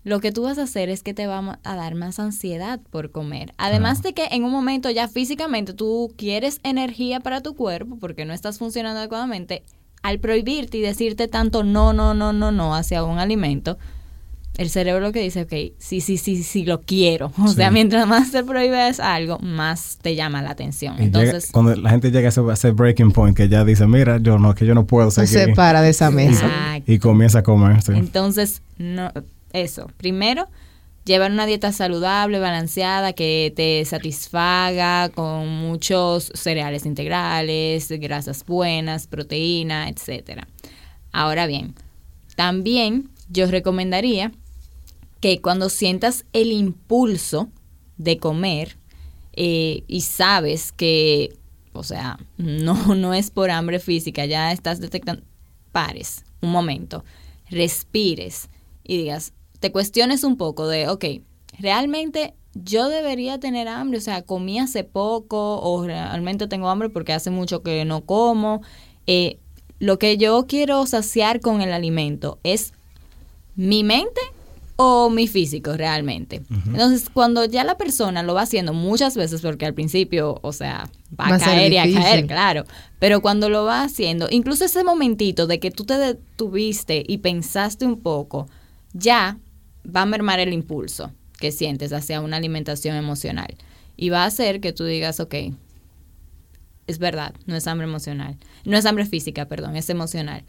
lo 0.02 0.20
que 0.20 0.33
tú 0.33 0.42
vas 0.42 0.59
a 0.59 0.62
hacer 0.62 0.88
es 0.88 1.02
que 1.02 1.12
te 1.12 1.26
va 1.26 1.59
a 1.62 1.76
dar 1.76 1.94
más 1.94 2.18
ansiedad 2.18 2.80
por 2.90 3.11
comer. 3.11 3.52
Además 3.59 4.02
de 4.02 4.14
que 4.14 4.28
en 4.30 4.44
un 4.44 4.50
momento 4.50 4.88
ya 4.90 5.09
físicamente 5.09 5.74
tú 5.74 6.12
quieres 6.16 6.61
energía 6.62 7.20
para 7.20 7.42
tu 7.42 7.54
cuerpo 7.54 7.98
porque 7.98 8.24
no 8.24 8.33
estás 8.33 8.59
funcionando 8.59 9.00
adecuadamente, 9.00 9.62
al 10.02 10.18
prohibirte 10.18 10.78
y 10.78 10.80
decirte 10.80 11.28
tanto 11.28 11.64
no, 11.64 11.92
no, 11.92 12.14
no, 12.14 12.33
no, 12.33 12.50
no 12.50 12.74
hacia 12.74 13.04
un 13.04 13.18
alimento, 13.18 13.76
el 14.58 14.68
cerebro 14.68 15.00
lo 15.00 15.12
que 15.12 15.20
dice, 15.22 15.42
ok, 15.42 15.74
sí, 15.78 16.00
sí, 16.00 16.16
sí, 16.18 16.42
sí, 16.42 16.64
lo 16.64 16.82
quiero. 16.82 17.32
O 17.38 17.48
Sí. 17.48 17.54
sea, 17.54 17.70
mientras 17.70 18.06
más 18.06 18.30
te 18.32 18.44
prohíbes 18.44 19.00
algo, 19.00 19.38
más 19.38 19.98
te 20.02 20.14
llama 20.14 20.42
la 20.42 20.50
atención. 20.50 20.94
Y 20.94 21.04
llega- 21.06 21.06
Entonces, 21.20 21.50
cuando 21.52 21.74
la 21.76 21.90
gente 21.90 22.10
llega 22.10 22.28
a 22.28 22.30
ese, 22.30 22.40
a 22.40 22.52
ese 22.52 22.70
breaking 22.72 23.12
point 23.12 23.36
que 23.36 23.48
ya 23.48 23.64
dice, 23.64 23.86
mira, 23.86 24.18
yo 24.18 24.38
no, 24.38 24.54
que 24.54 24.66
yo 24.66 24.74
no 24.74 24.86
puedo 24.86 25.10
Se 25.10 25.26
seguir. 25.26 25.46
separa 25.46 25.80
de 25.82 25.90
esa 25.90 26.10
mesa. 26.10 26.46
Exacto. 26.46 26.92
Y 26.92 26.98
comienza 26.98 27.38
a 27.38 27.42
comer. 27.42 27.80
sí. 27.82 27.92
Entonces, 27.94 28.60
no, 28.76 29.10
eso. 29.52 29.88
Primero, 29.96 30.46
llevar 31.04 31.30
una 31.32 31.46
dieta 31.46 31.72
saludable, 31.72 32.38
balanceada, 32.38 33.14
que 33.14 33.52
te 33.56 33.82
satisfaga 33.86 35.08
con 35.08 35.48
muchos 35.48 36.30
cereales 36.34 36.84
integrales, 36.86 37.88
grasas 37.98 38.44
buenas, 38.44 39.06
proteína, 39.06 39.88
etcétera. 39.88 40.46
Ahora 41.12 41.46
bien, 41.46 41.74
también 42.36 43.08
yo 43.30 43.46
recomendaría 43.46 44.32
que 45.20 45.40
cuando 45.40 45.68
sientas 45.68 46.24
el 46.32 46.52
impulso 46.52 47.48
de 47.96 48.18
comer 48.18 48.76
eh, 49.32 49.84
y 49.86 50.00
sabes 50.02 50.72
que, 50.72 51.36
o 51.72 51.82
sea, 51.82 52.18
no, 52.36 52.94
no 52.94 53.14
es 53.14 53.30
por 53.30 53.50
hambre 53.50 53.78
física, 53.78 54.26
ya 54.26 54.52
estás 54.52 54.80
detectando, 54.80 55.22
pares 55.72 56.24
un 56.42 56.50
momento, 56.50 57.04
respires 57.50 58.48
y 58.82 58.96
digas, 58.96 59.34
te 59.60 59.70
cuestiones 59.72 60.24
un 60.24 60.36
poco 60.36 60.66
de, 60.66 60.88
ok, 60.88 61.04
realmente 61.58 62.34
yo 62.54 62.88
debería 62.88 63.38
tener 63.38 63.68
hambre, 63.68 63.98
o 63.98 64.00
sea, 64.00 64.22
comí 64.22 64.58
hace 64.58 64.84
poco 64.84 65.60
o 65.60 65.84
realmente 65.84 66.48
tengo 66.48 66.68
hambre 66.68 66.88
porque 66.88 67.12
hace 67.12 67.30
mucho 67.30 67.62
que 67.62 67.84
no 67.84 68.04
como. 68.04 68.62
Eh, 69.06 69.38
lo 69.78 69.98
que 69.98 70.16
yo 70.16 70.46
quiero 70.48 70.84
saciar 70.86 71.40
con 71.40 71.60
el 71.60 71.72
alimento 71.72 72.40
es 72.42 72.72
mi 73.56 73.84
mente 73.84 74.20
o 74.76 75.10
mi 75.10 75.26
físico 75.26 75.76
realmente. 75.76 76.40
Entonces, 76.66 77.10
cuando 77.12 77.44
ya 77.44 77.64
la 77.64 77.76
persona 77.76 78.22
lo 78.22 78.32
va 78.32 78.42
haciendo 78.42 78.72
muchas 78.72 79.14
veces, 79.14 79.42
porque 79.42 79.66
al 79.66 79.74
principio, 79.74 80.38
o 80.40 80.54
sea, 80.54 80.88
va, 81.10 81.28
Va 81.28 81.36
a 81.36 81.38
caer 81.38 81.70
y 81.72 81.76
a 81.76 81.82
caer, 81.82 82.26
claro, 82.26 82.64
pero 82.98 83.20
cuando 83.20 83.50
lo 83.50 83.66
va 83.66 83.82
haciendo, 83.82 84.28
incluso 84.30 84.64
ese 84.64 84.82
momentito 84.82 85.46
de 85.46 85.60
que 85.60 85.70
tú 85.70 85.84
te 85.84 85.98
detuviste 85.98 87.04
y 87.06 87.18
pensaste 87.18 87.84
un 87.84 88.00
poco, 88.00 88.48
ya 88.94 89.38
va 89.84 90.02
a 90.02 90.06
mermar 90.06 90.40
el 90.40 90.54
impulso 90.54 91.12
que 91.38 91.52
sientes 91.52 91.92
hacia 91.92 92.22
una 92.22 92.38
alimentación 92.38 92.96
emocional 92.96 93.56
y 93.98 94.08
va 94.08 94.22
a 94.22 94.26
hacer 94.26 94.62
que 94.62 94.72
tú 94.72 94.84
digas, 94.84 95.20
ok, 95.20 95.34
es 96.86 96.98
verdad, 96.98 97.34
no 97.44 97.54
es 97.54 97.66
hambre 97.66 97.86
emocional, 97.86 98.38
no 98.64 98.78
es 98.78 98.86
hambre 98.86 99.04
física, 99.04 99.46
perdón, 99.46 99.76
es 99.76 99.90
emocional. 99.90 100.42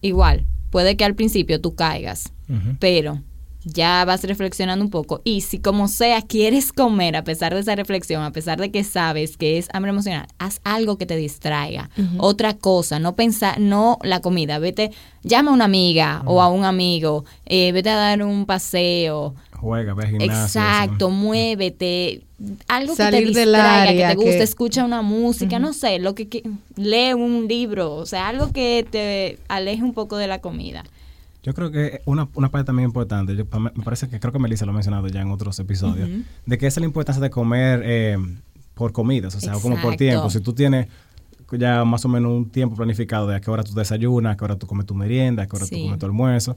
Igual, 0.00 0.46
puede 0.70 0.96
que 0.96 1.04
al 1.04 1.14
principio 1.14 1.60
tú 1.60 1.74
caigas, 1.74 2.32
pero 2.78 3.22
ya 3.64 4.04
vas 4.06 4.24
reflexionando 4.24 4.84
un 4.84 4.90
poco. 4.90 5.20
Y 5.24 5.42
si 5.42 5.58
como 5.58 5.86
sea 5.88 6.22
quieres 6.22 6.72
comer 6.72 7.16
a 7.16 7.24
pesar 7.24 7.52
de 7.54 7.60
esa 7.60 7.74
reflexión, 7.76 8.22
a 8.22 8.32
pesar 8.32 8.58
de 8.60 8.70
que 8.70 8.84
sabes 8.84 9.36
que 9.36 9.58
es 9.58 9.68
hambre 9.72 9.90
emocional, 9.90 10.26
haz 10.38 10.60
algo 10.64 10.96
que 10.98 11.06
te 11.06 11.16
distraiga, 11.16 11.90
otra 12.18 12.54
cosa, 12.56 12.98
no 12.98 13.16
pensar, 13.16 13.60
no 13.60 13.98
la 14.02 14.20
comida, 14.20 14.58
vete, 14.58 14.90
llama 15.22 15.50
a 15.50 15.54
una 15.54 15.66
amiga 15.66 16.22
o 16.26 16.40
a 16.40 16.48
un 16.48 16.64
amigo, 16.64 17.24
eh, 17.46 17.72
vete 17.72 17.90
a 17.90 17.96
dar 17.96 18.22
un 18.22 18.46
paseo. 18.46 19.34
Juega, 19.52 19.92
ve 19.92 20.06
gimnasio. 20.08 20.32
Exacto, 20.62 21.10
muévete, 21.10 22.22
algo 22.68 22.92
que 22.92 23.10
te 23.10 23.20
distraiga, 23.42 23.92
que 23.92 24.08
te 24.08 24.14
guste, 24.14 24.38
que- 24.38 24.42
escucha 24.44 24.84
una 24.84 25.02
música, 25.02 25.58
no 25.58 25.72
sé, 25.74 25.98
lo 25.98 26.14
que, 26.14 26.28
que- 26.28 26.42
lee 26.76 27.12
un 27.12 27.46
libro, 27.46 27.94
o 27.96 28.06
sea, 28.06 28.28
algo 28.28 28.52
que 28.52 28.86
te 28.90 29.38
aleje 29.48 29.82
un 29.82 29.92
poco 29.92 30.16
de 30.16 30.26
la 30.28 30.40
comida. 30.40 30.84
Yo 31.42 31.54
creo 31.54 31.70
que 31.70 32.02
una, 32.04 32.28
una 32.34 32.50
parte 32.50 32.66
también 32.66 32.88
importante, 32.88 33.34
yo- 33.34 33.46
me 33.58 33.70
parece 33.82 34.08
que 34.08 34.20
creo 34.20 34.32
que 34.32 34.38
Melissa 34.38 34.64
lo 34.66 34.72
ha 34.72 34.74
mencionado 34.74 35.06
ya 35.08 35.22
en 35.22 35.30
otros 35.30 35.58
episodios, 35.58 36.08
de 36.46 36.58
que 36.58 36.66
esa 36.66 36.80
es 36.80 36.82
la 36.82 36.86
importancia 36.86 37.22
de 37.22 37.30
comer 37.30 37.82
eh, 37.84 38.18
por 38.74 38.92
comidas, 38.92 39.34
o 39.34 39.40
sea, 39.40 39.52
como 39.54 39.76
por 39.76 39.92
Exacto. 39.92 39.96
tiempo. 39.96 40.30
Si 40.30 40.40
tú 40.40 40.52
tienes 40.52 40.86
ya 41.52 41.84
más 41.84 42.04
o 42.04 42.08
menos 42.08 42.30
un 42.32 42.48
tiempo 42.48 42.76
planificado 42.76 43.26
de 43.26 43.36
a 43.36 43.40
qué 43.40 43.50
hora 43.50 43.62
tú 43.64 43.74
desayunas, 43.74 44.34
a 44.34 44.36
qué 44.36 44.44
hora 44.44 44.56
tú 44.56 44.66
comes 44.66 44.86
tu 44.86 44.94
merienda, 44.94 45.42
a 45.42 45.46
qué 45.46 45.56
hora 45.56 45.64
tú 45.66 45.74
Sí. 45.74 45.82
comes 45.84 45.98
tu 45.98 46.06
almuerzo, 46.06 46.56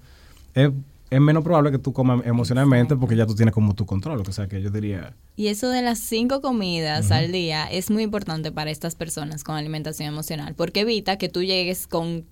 es, 0.54 0.70
es 1.10 1.20
menos 1.22 1.44
probable 1.44 1.72
que 1.72 1.80
tú 1.80 1.94
comas 1.94 2.26
emocionalmente 2.26 2.96
porque 2.96 3.16
ya 3.16 3.26
tú 3.26 3.34
tienes 3.36 3.54
como 3.54 3.74
tu 3.74 3.86
control. 3.86 4.22
O 4.28 4.32
sea, 4.32 4.48
que 4.48 4.62
yo 4.62 4.70
diría, 4.70 5.14
Y 5.36 5.48
eso 5.48 5.70
de 5.70 5.82
las 5.82 5.98
cinco 6.00 6.42
comidas 6.42 7.10
al 7.12 7.32
día 7.32 7.66
es 7.72 7.90
muy 7.90 8.04
importante 8.04 8.52
para 8.52 8.70
estas 8.70 8.96
personas 8.96 9.44
con 9.44 9.56
alimentación 9.56 10.08
emocional, 10.10 10.54
porque 10.56 10.82
evita 10.82 11.18
que 11.18 11.30
tú 11.30 11.42
llegues 11.42 11.88
con 11.88 12.26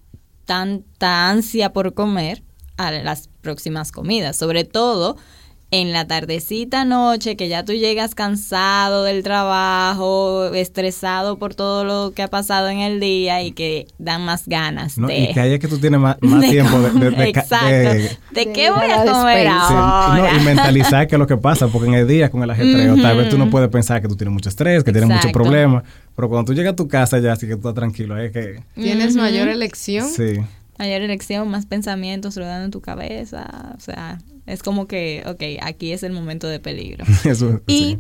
tanta 0.46 1.30
ansia 1.30 1.74
por 1.74 1.94
comer 1.94 2.44
a 2.78 2.92
las 2.92 3.30
próximas 3.42 3.92
comidas, 3.92 4.36
sobre 4.36 4.64
todo 4.64 5.18
en 5.74 5.94
la 5.94 6.06
tardecita 6.06 6.84
noche, 6.84 7.38
que 7.38 7.48
ya 7.48 7.64
tú 7.64 7.72
llegas 7.72 8.14
cansado 8.14 9.06
del 9.06 9.24
trabajo, 9.24 10.54
estresado 10.54 11.38
por 11.40 11.56
todo 11.56 11.86
lo 11.86 12.12
que 12.14 12.24
ha 12.24 12.28
pasado 12.28 12.68
en 12.68 12.80
el 12.80 13.00
día 13.00 13.42
y 13.42 13.54
que 13.54 13.88
dan 13.98 14.26
más 14.26 14.48
ganas 14.48 14.98
¿no? 14.98 15.08
de... 15.08 15.18
y 15.20 15.34
que 15.34 15.40
ahí 15.40 15.54
es 15.54 15.60
que 15.62 15.70
tú 15.70 15.78
tienes 15.80 16.00
más, 16.02 16.18
más 16.22 16.42
de 16.42 16.50
tiempo 16.50 16.78
de, 16.80 17.10
de- 17.12 17.30
Exacto. 17.30 17.66
de- 17.68 17.84
¿De, 18.00 18.18
de 18.34 18.52
qué 18.52 18.70
voy 18.70 18.92
a 18.92 19.06
comer. 19.06 19.48
Sí, 19.48 19.54
ahora? 19.54 20.32
no, 20.34 20.38
y 20.42 20.44
mentalizar 20.44 21.08
qué 21.08 21.16
es 21.16 21.20
lo 21.20 21.28
que 21.28 21.38
pasa, 21.38 21.68
porque 21.70 21.88
en 21.88 21.94
el 21.96 22.08
día 22.08 22.30
con 22.30 22.44
el 22.44 22.50
ajetreo, 22.50 22.96
tal 23.02 23.18
vez 23.18 23.30
tú 23.30 23.38
no 23.38 23.50
puedes 23.50 23.70
pensar 23.70 24.02
que 24.02 24.08
tú 24.10 24.16
tienes 24.18 24.34
mucho 24.34 24.50
estrés, 24.50 24.84
que 24.84 24.92
tienes 24.92 25.10
muchos 25.10 25.32
problemas, 25.32 25.84
pero 26.16 26.28
cuando 26.28 26.52
tú 26.52 26.54
llegas 26.54 26.74
a 26.74 26.76
tu 26.76 26.88
casa 26.90 27.18
ya, 27.20 27.32
así 27.34 27.48
que 27.48 27.54
tú 27.54 27.60
estás 27.60 27.76
tranquilo, 27.76 28.18
es 28.18 28.32
que... 28.34 28.62
Tienes 28.76 29.16
mayor 29.16 29.48
elección. 29.48 30.08
Sí, 30.10 30.34
mayor 30.78 31.02
elección, 31.02 31.48
más 31.50 31.66
pensamientos 31.66 32.36
rodando 32.36 32.66
en 32.66 32.72
tu 32.72 32.82
cabeza. 32.82 33.74
O 33.78 33.80
sea, 33.80 34.18
es 34.46 34.64
como 34.64 34.88
que, 34.88 35.24
ok, 35.26 35.64
aquí 35.64 35.92
es 35.92 36.04
el 36.04 36.12
momento 36.12 36.48
de 36.48 36.60
peligro. 36.60 37.06
eso 37.26 37.62
Y 37.68 37.78
sí. 37.78 38.00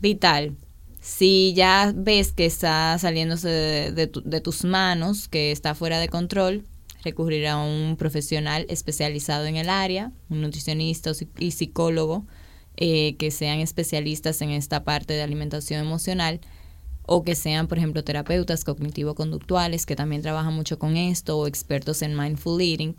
vital, 0.00 0.56
si 1.00 1.52
ya 1.54 1.92
ves 1.94 2.32
que 2.32 2.46
está 2.46 2.98
saliéndose 2.98 3.48
de, 3.48 3.92
de 3.92 4.06
tu- 4.06 4.22
de 4.22 4.40
tus 4.40 4.64
manos, 4.64 5.28
que 5.28 5.52
está 5.52 5.74
fuera 5.74 5.98
de 6.00 6.08
control, 6.08 6.64
recurrir 7.04 7.46
a 7.46 7.56
un 7.58 7.96
profesional 7.96 8.66
especializado 8.68 9.46
en 9.46 9.56
el 9.56 9.68
área, 9.70 10.10
un 10.28 10.40
nutricionista 10.40 11.12
y 11.38 11.52
psicólogo, 11.52 12.24
eh, 12.76 13.14
que 13.16 13.30
sean 13.30 13.60
especialistas 13.60 14.42
en 14.42 14.50
esta 14.50 14.82
parte 14.84 15.14
de 15.14 15.22
alimentación 15.22 15.80
emocional 15.80 16.40
o 17.08 17.22
que 17.22 17.36
sean, 17.36 17.68
por 17.68 17.78
ejemplo, 17.78 18.02
terapeutas 18.02 18.64
cognitivo-conductuales 18.64 19.86
que 19.86 19.94
también 19.96 20.22
trabajan 20.22 20.52
mucho 20.54 20.78
con 20.78 20.96
esto 20.96 21.38
o 21.38 21.46
expertos 21.46 22.02
en 22.02 22.16
mindful 22.18 22.60
eating 22.60 22.96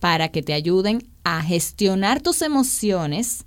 para 0.00 0.28
que 0.28 0.42
te 0.42 0.52
ayuden 0.52 1.02
a 1.24 1.42
gestionar 1.42 2.20
tus 2.20 2.42
emociones 2.42 3.44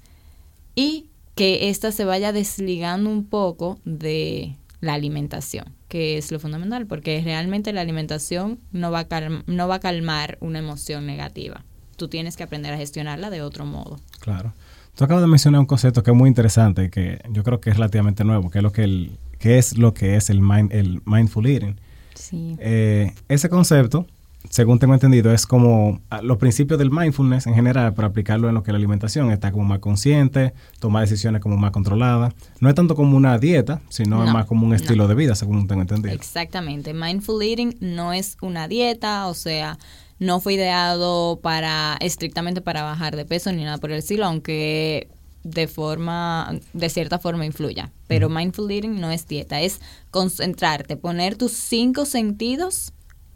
y 0.76 1.10
que 1.36 1.70
ésta 1.70 1.92
se 1.92 2.06
vaya 2.06 2.32
desligando 2.32 3.10
un 3.10 3.26
poco 3.26 3.80
de 3.86 4.56
la 4.82 4.94
alimentación, 4.94 5.66
que 5.88 6.18
es 6.18 6.32
lo 6.32 6.40
fundamental, 6.40 6.88
porque 6.88 7.22
realmente 7.24 7.74
la 7.74 7.82
alimentación 7.82 8.60
no 8.72 8.92
va 8.92 9.00
a, 9.02 9.10
calm- 9.10 9.44
no 9.48 9.68
va 9.68 9.76
a 9.76 9.80
calmar 9.80 10.38
una 10.42 10.60
emoción 10.60 11.06
negativa. 11.06 11.64
Tú 11.96 12.08
tienes 12.08 12.38
que 12.38 12.44
aprender 12.44 12.74
a 12.74 12.78
gestionarla 12.78 13.30
de 13.30 13.42
otro 13.42 13.66
modo. 13.66 14.00
Claro. 14.20 14.54
Tú 14.96 15.04
acabas 15.04 15.22
de 15.22 15.28
mencionar 15.28 15.60
un 15.60 15.68
concepto 15.68 16.02
que 16.02 16.10
es 16.12 16.18
muy 16.18 16.28
interesante 16.28 16.86
y 16.86 16.90
que 16.90 17.20
yo 17.32 17.44
creo 17.44 17.60
que 17.60 17.70
es 17.70 17.78
relativamente 17.78 18.24
nuevo, 18.24 18.50
que 18.50 18.60
es 18.60 18.64
lo 18.64 18.72
que, 18.72 18.84
el, 18.84 19.12
que, 19.38 19.60
es, 19.60 19.78
lo 19.78 19.94
que 19.94 20.16
es 20.16 20.32
el, 20.32 20.42
mind, 20.42 20.72
el 20.74 21.02
mindful 21.06 21.46
eating. 21.46 21.80
Sí. 22.16 22.56
Eh, 22.60 23.14
ese 23.30 23.48
concepto, 23.50 24.08
según 24.50 24.80
tengo 24.80 24.94
entendido, 24.94 25.34
es 25.34 25.46
como 25.46 26.02
ah, 26.10 26.22
los 26.22 26.38
principios 26.38 26.80
del 26.80 26.92
mindfulness 26.92 27.48
en 27.48 27.56
general 27.56 27.94
para 27.94 28.08
aplicarlo 28.08 28.50
en 28.50 28.56
lo 28.56 28.64
que 28.64 28.72
es 28.72 28.74
la 28.74 28.78
alimentación. 28.78 29.32
Está 29.32 29.52
como 29.52 29.66
más 29.66 29.80
consciente, 29.80 30.54
tomar 30.80 31.04
decisiones 31.04 31.42
como 31.42 31.58
más 31.58 31.72
controladas. 31.72 32.34
No 32.60 32.70
es 32.70 32.76
tanto 32.76 32.96
como 32.96 33.18
una 33.18 33.38
dieta, 33.38 33.82
sino 33.90 34.24
es 34.24 34.32
más 34.32 34.46
como 34.46 34.66
un 34.66 34.74
estilo 34.74 35.04
no. 35.04 35.10
de 35.10 35.16
vida, 35.16 35.36
según 35.36 35.68
tengo 35.68 35.82
entendido. 35.82 36.14
Exactamente. 36.14 36.94
Mindful 36.94 37.42
eating 37.42 37.78
no 37.80 38.14
es 38.14 38.38
una 38.42 38.68
dieta, 38.68 39.28
o 39.28 39.34
sea, 39.34 39.78
no 40.20 40.40
fue 40.40 40.54
ideado 40.54 41.40
para 41.42 41.98
estrictamente 42.00 42.62
para 42.62 42.84
bajar 42.84 43.16
de 43.16 43.26
peso 43.26 43.52
ni 43.52 43.64
nada 43.64 43.78
por 43.78 43.92
el 43.92 44.00
estilo, 44.00 44.26
aunque 44.26 45.10
de 45.44 45.68
forma, 45.68 46.60
de 46.74 46.90
cierta 46.90 47.20
forma 47.20 47.46
influya. 47.46 47.92
Pero 48.08 48.30
mindful 48.30 48.70
eating 48.72 49.00
no 49.00 49.12
es 49.12 49.28
dieta, 49.28 49.62
es 49.62 49.80
concentrarte, 50.12 50.98
poner 50.98 51.36
tus 51.36 51.54
cinco 51.54 52.06
sentidos 52.06 52.94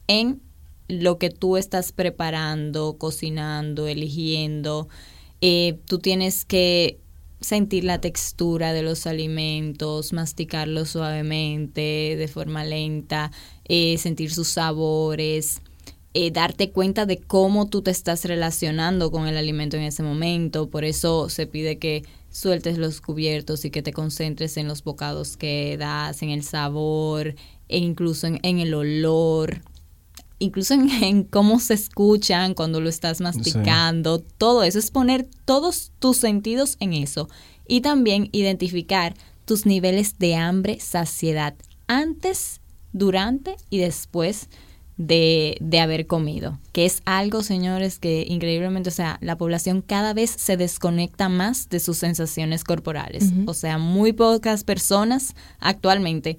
en 0.07 0.41
lo 0.87 1.17
que 1.17 1.29
tú 1.29 1.57
estás 1.57 1.91
preparando, 1.91 2.97
cocinando, 2.97 3.87
eligiendo. 3.87 4.87
Eh, 5.41 5.79
tú 5.85 5.99
tienes 5.99 6.45
que 6.45 6.99
sentir 7.41 7.83
la 7.83 7.99
textura 7.99 8.71
de 8.71 8.83
los 8.83 9.07
alimentos, 9.07 10.13
masticarlos 10.13 10.89
suavemente, 10.89 12.15
de 12.17 12.27
forma 12.27 12.63
lenta, 12.63 13.31
eh, 13.65 13.97
sentir 13.97 14.31
sus 14.31 14.47
sabores, 14.47 15.61
eh, 16.13 16.29
darte 16.29 16.71
cuenta 16.71 17.05
de 17.05 17.17
cómo 17.17 17.67
tú 17.67 17.81
te 17.81 17.91
estás 17.91 18.25
relacionando 18.25 19.11
con 19.11 19.27
el 19.27 19.37
alimento 19.37 19.77
en 19.77 19.83
ese 19.83 20.03
momento. 20.03 20.69
Por 20.69 20.85
eso 20.85 21.29
se 21.29 21.47
pide 21.47 21.79
que 21.79 22.03
sueltes 22.29 22.77
los 22.77 23.01
cubiertos 23.01 23.65
y 23.65 23.71
que 23.71 23.81
te 23.81 23.91
concentres 23.91 24.57
en 24.57 24.67
los 24.67 24.83
bocados 24.83 25.35
que 25.35 25.77
das, 25.77 26.21
en 26.21 26.29
el 26.29 26.43
sabor 26.43 27.35
e 27.67 27.77
incluso 27.77 28.27
en, 28.27 28.39
en 28.43 28.59
el 28.59 28.73
olor 28.73 29.61
incluso 30.41 30.73
en, 30.73 30.89
en 30.89 31.23
cómo 31.23 31.59
se 31.59 31.75
escuchan 31.75 32.53
cuando 32.53 32.81
lo 32.81 32.89
estás 32.89 33.21
masticando, 33.21 34.19
todo 34.19 34.63
eso 34.63 34.79
es 34.79 34.91
poner 34.91 35.27
todos 35.45 35.91
tus 35.99 36.17
sentidos 36.17 36.75
en 36.79 36.93
eso 36.93 37.29
y 37.67 37.81
también 37.81 38.29
identificar 38.31 39.13
tus 39.45 39.65
niveles 39.65 40.17
de 40.17 40.35
hambre, 40.35 40.79
saciedad 40.79 41.55
antes, 41.87 42.59
durante 42.93 43.55
y 43.69 43.77
después 43.77 44.49
de, 44.97 45.57
de 45.61 45.79
haber 45.79 46.05
comido, 46.05 46.59
que 46.73 46.85
es 46.85 47.01
algo, 47.05 47.41
señores, 47.43 47.97
que 47.97 48.25
increíblemente, 48.27 48.89
o 48.89 48.93
sea, 48.93 49.17
la 49.21 49.37
población 49.37 49.81
cada 49.81 50.13
vez 50.13 50.29
se 50.29 50.57
desconecta 50.57 51.29
más 51.29 51.69
de 51.69 51.79
sus 51.79 51.97
sensaciones 51.97 52.63
corporales. 52.63 53.31
O 53.45 53.53
sea, 53.53 53.77
muy 53.77 54.13
pocas 54.13 54.63
personas 54.63 55.33
actualmente 55.59 56.37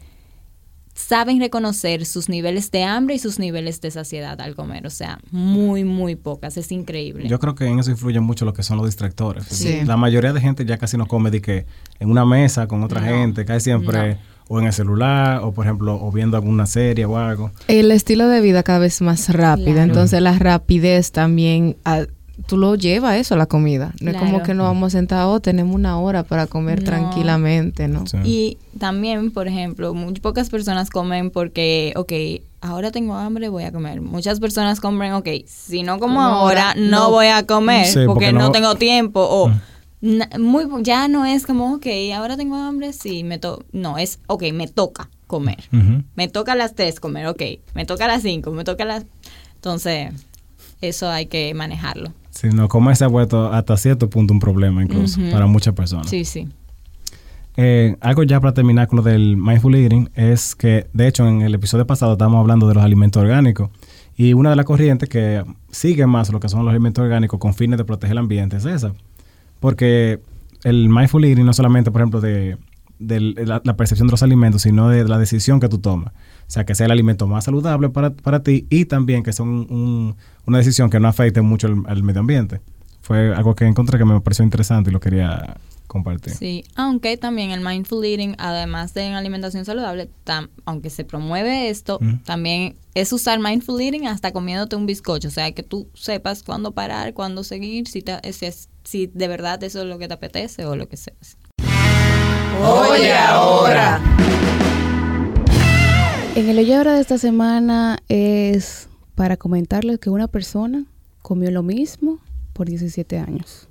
saben 0.94 1.40
reconocer 1.40 2.04
sus 2.06 2.28
niveles 2.28 2.70
de 2.70 2.84
hambre 2.84 3.14
y 3.14 3.18
sus 3.18 3.38
niveles 3.38 3.80
de 3.80 3.90
saciedad 3.90 4.40
al 4.40 4.54
comer. 4.54 4.86
O 4.86 4.90
sea, 4.90 5.18
muy, 5.30 5.84
muy 5.84 6.16
pocas. 6.16 6.56
Es 6.56 6.70
increíble. 6.72 7.28
Yo 7.28 7.38
creo 7.38 7.54
que 7.54 7.66
en 7.66 7.78
eso 7.78 7.90
influye 7.90 8.20
mucho 8.20 8.44
lo 8.44 8.52
que 8.52 8.62
son 8.62 8.76
los 8.76 8.86
distractores. 8.86 9.44
Sí. 9.46 9.80
La 9.84 9.96
mayoría 9.96 10.32
de 10.32 10.40
gente 10.40 10.64
ya 10.64 10.76
casi 10.78 10.96
no 10.96 11.06
come 11.06 11.30
de 11.30 11.40
que 11.40 11.66
en 11.98 12.10
una 12.10 12.24
mesa 12.24 12.66
con 12.68 12.82
otra 12.82 13.00
No, 13.00 13.06
gente, 13.06 13.44
casi 13.44 13.64
siempre 13.64 14.18
o 14.48 14.58
en 14.60 14.66
el 14.66 14.72
celular 14.72 15.40
o 15.44 15.52
por 15.52 15.64
ejemplo 15.64 15.98
o 16.02 16.12
viendo 16.12 16.36
alguna 16.36 16.66
serie 16.66 17.04
o 17.06 17.16
algo. 17.16 17.52
El 17.68 17.90
estilo 17.90 18.28
de 18.28 18.40
vida 18.40 18.62
cada 18.62 18.80
vez 18.80 19.00
más 19.00 19.28
rápido, 19.32 19.72
Claro. 19.72 19.82
entonces 19.84 20.20
la 20.20 20.38
rapidez 20.38 21.10
también, 21.12 21.76
ah, 21.84 22.02
tú 22.46 22.56
lo 22.56 22.74
llevas 22.74 23.16
eso, 23.16 23.36
la 23.36 23.46
comida. 23.46 23.92
No 24.00 24.10
es 24.10 24.16
como 24.16 24.42
que 24.42 24.54
nos 24.54 24.66
vamos 24.66 24.92
sentados, 24.92 25.40
tenemos 25.42 25.74
una 25.74 25.98
hora 25.98 26.22
para 26.24 26.46
comer 26.46 26.80
No. 26.80 26.84
tranquilamente, 26.86 27.88
¿no? 27.88 28.06
Sí. 28.06 28.16
Y 28.24 28.58
también, 28.78 29.30
por 29.30 29.48
ejemplo, 29.48 29.94
muy 29.94 30.14
pocas 30.14 30.50
personas 30.50 30.90
comen 30.90 31.30
porque, 31.30 31.92
ok, 31.96 32.12
ahora 32.60 32.90
tengo 32.90 33.14
hambre, 33.14 33.48
voy 33.48 33.64
a 33.64 33.72
comer. 33.72 34.00
Muchas 34.00 34.40
personas 34.40 34.80
comen, 34.80 35.12
ok, 35.12 35.28
si 35.46 35.82
no 35.82 35.98
como 35.98 36.20
ahora, 36.20 36.74
no, 36.76 36.90
no. 36.90 37.10
voy 37.10 37.26
a 37.26 37.44
comer 37.46 37.86
Sí, 37.86 37.92
porque, 37.94 38.06
porque 38.06 38.32
no, 38.32 38.38
no- 38.40 38.52
tengo 38.52 38.74
tiempo. 38.76 39.20
O 39.20 39.48
Mm. 39.48 39.60
na- 40.00 40.30
muy 40.38 40.64
ya 40.82 41.08
no 41.08 41.24
es 41.24 41.46
como, 41.46 41.74
ok, 41.74 41.86
ahora 42.14 42.36
tengo 42.36 42.56
hambre, 42.56 42.92
sí, 42.92 43.24
me 43.24 43.38
to 43.38 43.64
no, 43.72 43.98
es, 43.98 44.18
ok, 44.26 44.44
me 44.52 44.66
toca 44.68 45.08
comer. 45.26 45.64
Me 46.16 46.28
toca 46.28 46.52
a 46.52 46.56
las 46.56 46.74
3 46.74 46.98
comer, 47.00 47.26
ok. 47.26 47.42
Me 47.74 47.86
toca 47.86 48.04
a 48.04 48.08
las 48.08 48.22
5, 48.22 48.50
me 48.50 48.64
toca 48.64 48.82
a 48.82 48.86
las... 48.86 49.06
Entonces, 49.54 50.12
eso 50.82 51.08
hay 51.08 51.26
que 51.26 51.54
manejarlo. 51.54 52.12
Si 52.32 52.48
no 52.48 52.66
comer 52.66 52.96
se 52.96 53.04
ha 53.04 53.08
vuelto 53.08 53.52
hasta 53.52 53.76
cierto 53.76 54.08
punto 54.08 54.32
un 54.32 54.40
problema 54.40 54.82
incluso 54.82 55.20
para 55.30 55.46
muchas 55.46 55.74
personas. 55.74 56.08
Sí, 56.08 56.24
sí. 56.24 56.48
Eh, 57.58 57.96
algo 58.00 58.22
ya 58.22 58.40
para 58.40 58.54
terminar 58.54 58.88
con 58.88 58.96
lo 58.96 59.02
del 59.02 59.36
mindful 59.36 59.74
eating 59.74 60.08
es 60.14 60.54
que, 60.54 60.86
de 60.94 61.06
hecho, 61.06 61.28
en 61.28 61.42
el 61.42 61.54
episodio 61.54 61.86
pasado 61.86 62.12
estábamos 62.12 62.40
hablando 62.40 62.66
de 62.66 62.72
los 62.74 62.82
alimentos 62.82 63.22
orgánicos 63.22 63.68
Y 64.16 64.32
una 64.32 64.48
de 64.48 64.56
las 64.56 64.64
corrientes 64.64 65.10
que 65.10 65.44
sigue 65.70 66.06
más 66.06 66.32
lo 66.32 66.40
que 66.40 66.48
son 66.48 66.64
los 66.64 66.70
alimentos 66.70 67.04
orgánicos 67.04 67.38
con 67.38 67.52
fines 67.52 67.76
de 67.76 67.84
proteger 67.84 68.12
el 68.12 68.18
ambiente 68.18 68.56
es 68.56 68.64
esa. 68.64 68.94
Porque 69.60 70.20
el 70.64 70.88
mindful 70.88 71.24
eating 71.24 71.44
no 71.44 71.52
solamente, 71.52 71.90
por 71.90 72.00
ejemplo, 72.00 72.22
de, 72.22 72.56
de 72.98 73.20
la, 73.20 73.60
la 73.62 73.76
percepción 73.76 74.08
de 74.08 74.12
los 74.12 74.22
alimentos, 74.22 74.62
sino 74.62 74.88
de 74.88 75.06
la 75.06 75.18
decisión 75.18 75.60
que 75.60 75.68
tú 75.68 75.78
tomas. 75.78 76.14
O 76.42 76.50
sea, 76.52 76.64
que 76.66 76.74
sea 76.74 76.86
el 76.86 76.92
alimento 76.92 77.26
más 77.26 77.44
saludable 77.44 77.88
para, 77.88 78.10
para 78.10 78.42
ti 78.42 78.66
y 78.70 78.84
también 78.84 79.22
que 79.22 79.32
sea 79.32 79.44
un- 79.44 79.66
un- 79.70 80.16
una 80.46 80.58
decisión 80.58 80.90
que 80.90 81.00
no 81.00 81.08
afecte 81.08 81.40
mucho 81.40 81.68
al, 81.86 82.02
medio 82.02 82.20
ambiente. 82.20 82.60
Fue 83.00 83.34
algo 83.34 83.54
que 83.54 83.64
encontré 83.66 83.98
que 83.98 84.04
me 84.04 84.20
pareció 84.20 84.44
interesante 84.44 84.90
y 84.90 84.92
lo 84.92 85.00
quería 85.00 85.56
compartir. 85.88 86.32
Sí, 86.34 86.64
aunque 86.74 87.16
también 87.16 87.50
el 87.50 87.60
mindful 87.60 88.04
eating, 88.04 88.34
además 88.38 88.94
de 88.94 89.02
en 89.06 89.12
alimentación 89.14 89.64
saludable, 89.64 90.08
tam- 90.24 90.48
aunque 90.64 90.88
se 90.88 91.04
promueve 91.04 91.68
esto, 91.68 91.98
también 92.24 92.76
es 92.94 93.12
usar 93.12 93.40
mindful 93.40 93.80
eating 93.80 94.06
hasta 94.06 94.32
comiéndote 94.32 94.76
un 94.76 94.86
bizcocho. 94.86 95.28
O 95.28 95.30
sea, 95.30 95.52
que 95.52 95.62
tú 95.62 95.88
sepas 95.94 96.42
cuándo 96.42 96.72
parar, 96.72 97.12
cuándo 97.12 97.44
seguir, 97.44 97.88
si, 97.88 98.02
te- 98.02 98.32
si, 98.32 98.46
es- 98.46 98.68
si 98.84 99.06
de 99.12 99.28
verdad 99.28 99.62
eso 99.64 99.80
es 99.82 99.86
lo 99.86 99.98
que 99.98 100.08
te 100.08 100.14
apetece 100.14 100.64
o 100.64 100.76
lo 100.76 100.88
que 100.88 100.96
sea. 100.96 101.14
Oye, 102.64 103.12
ahora. 103.14 104.00
En 106.34 106.48
el 106.48 106.58
hoyo 106.58 106.76
ahora 106.78 106.94
de 106.94 107.00
esta 107.00 107.18
semana 107.18 107.98
es 108.08 108.88
para 109.14 109.36
comentarles 109.36 109.98
que 109.98 110.10
una 110.10 110.28
persona 110.28 110.84
comió 111.20 111.50
lo 111.50 111.62
mismo 111.62 112.18
por 112.52 112.68
17 112.68 113.18
años. 113.18 113.68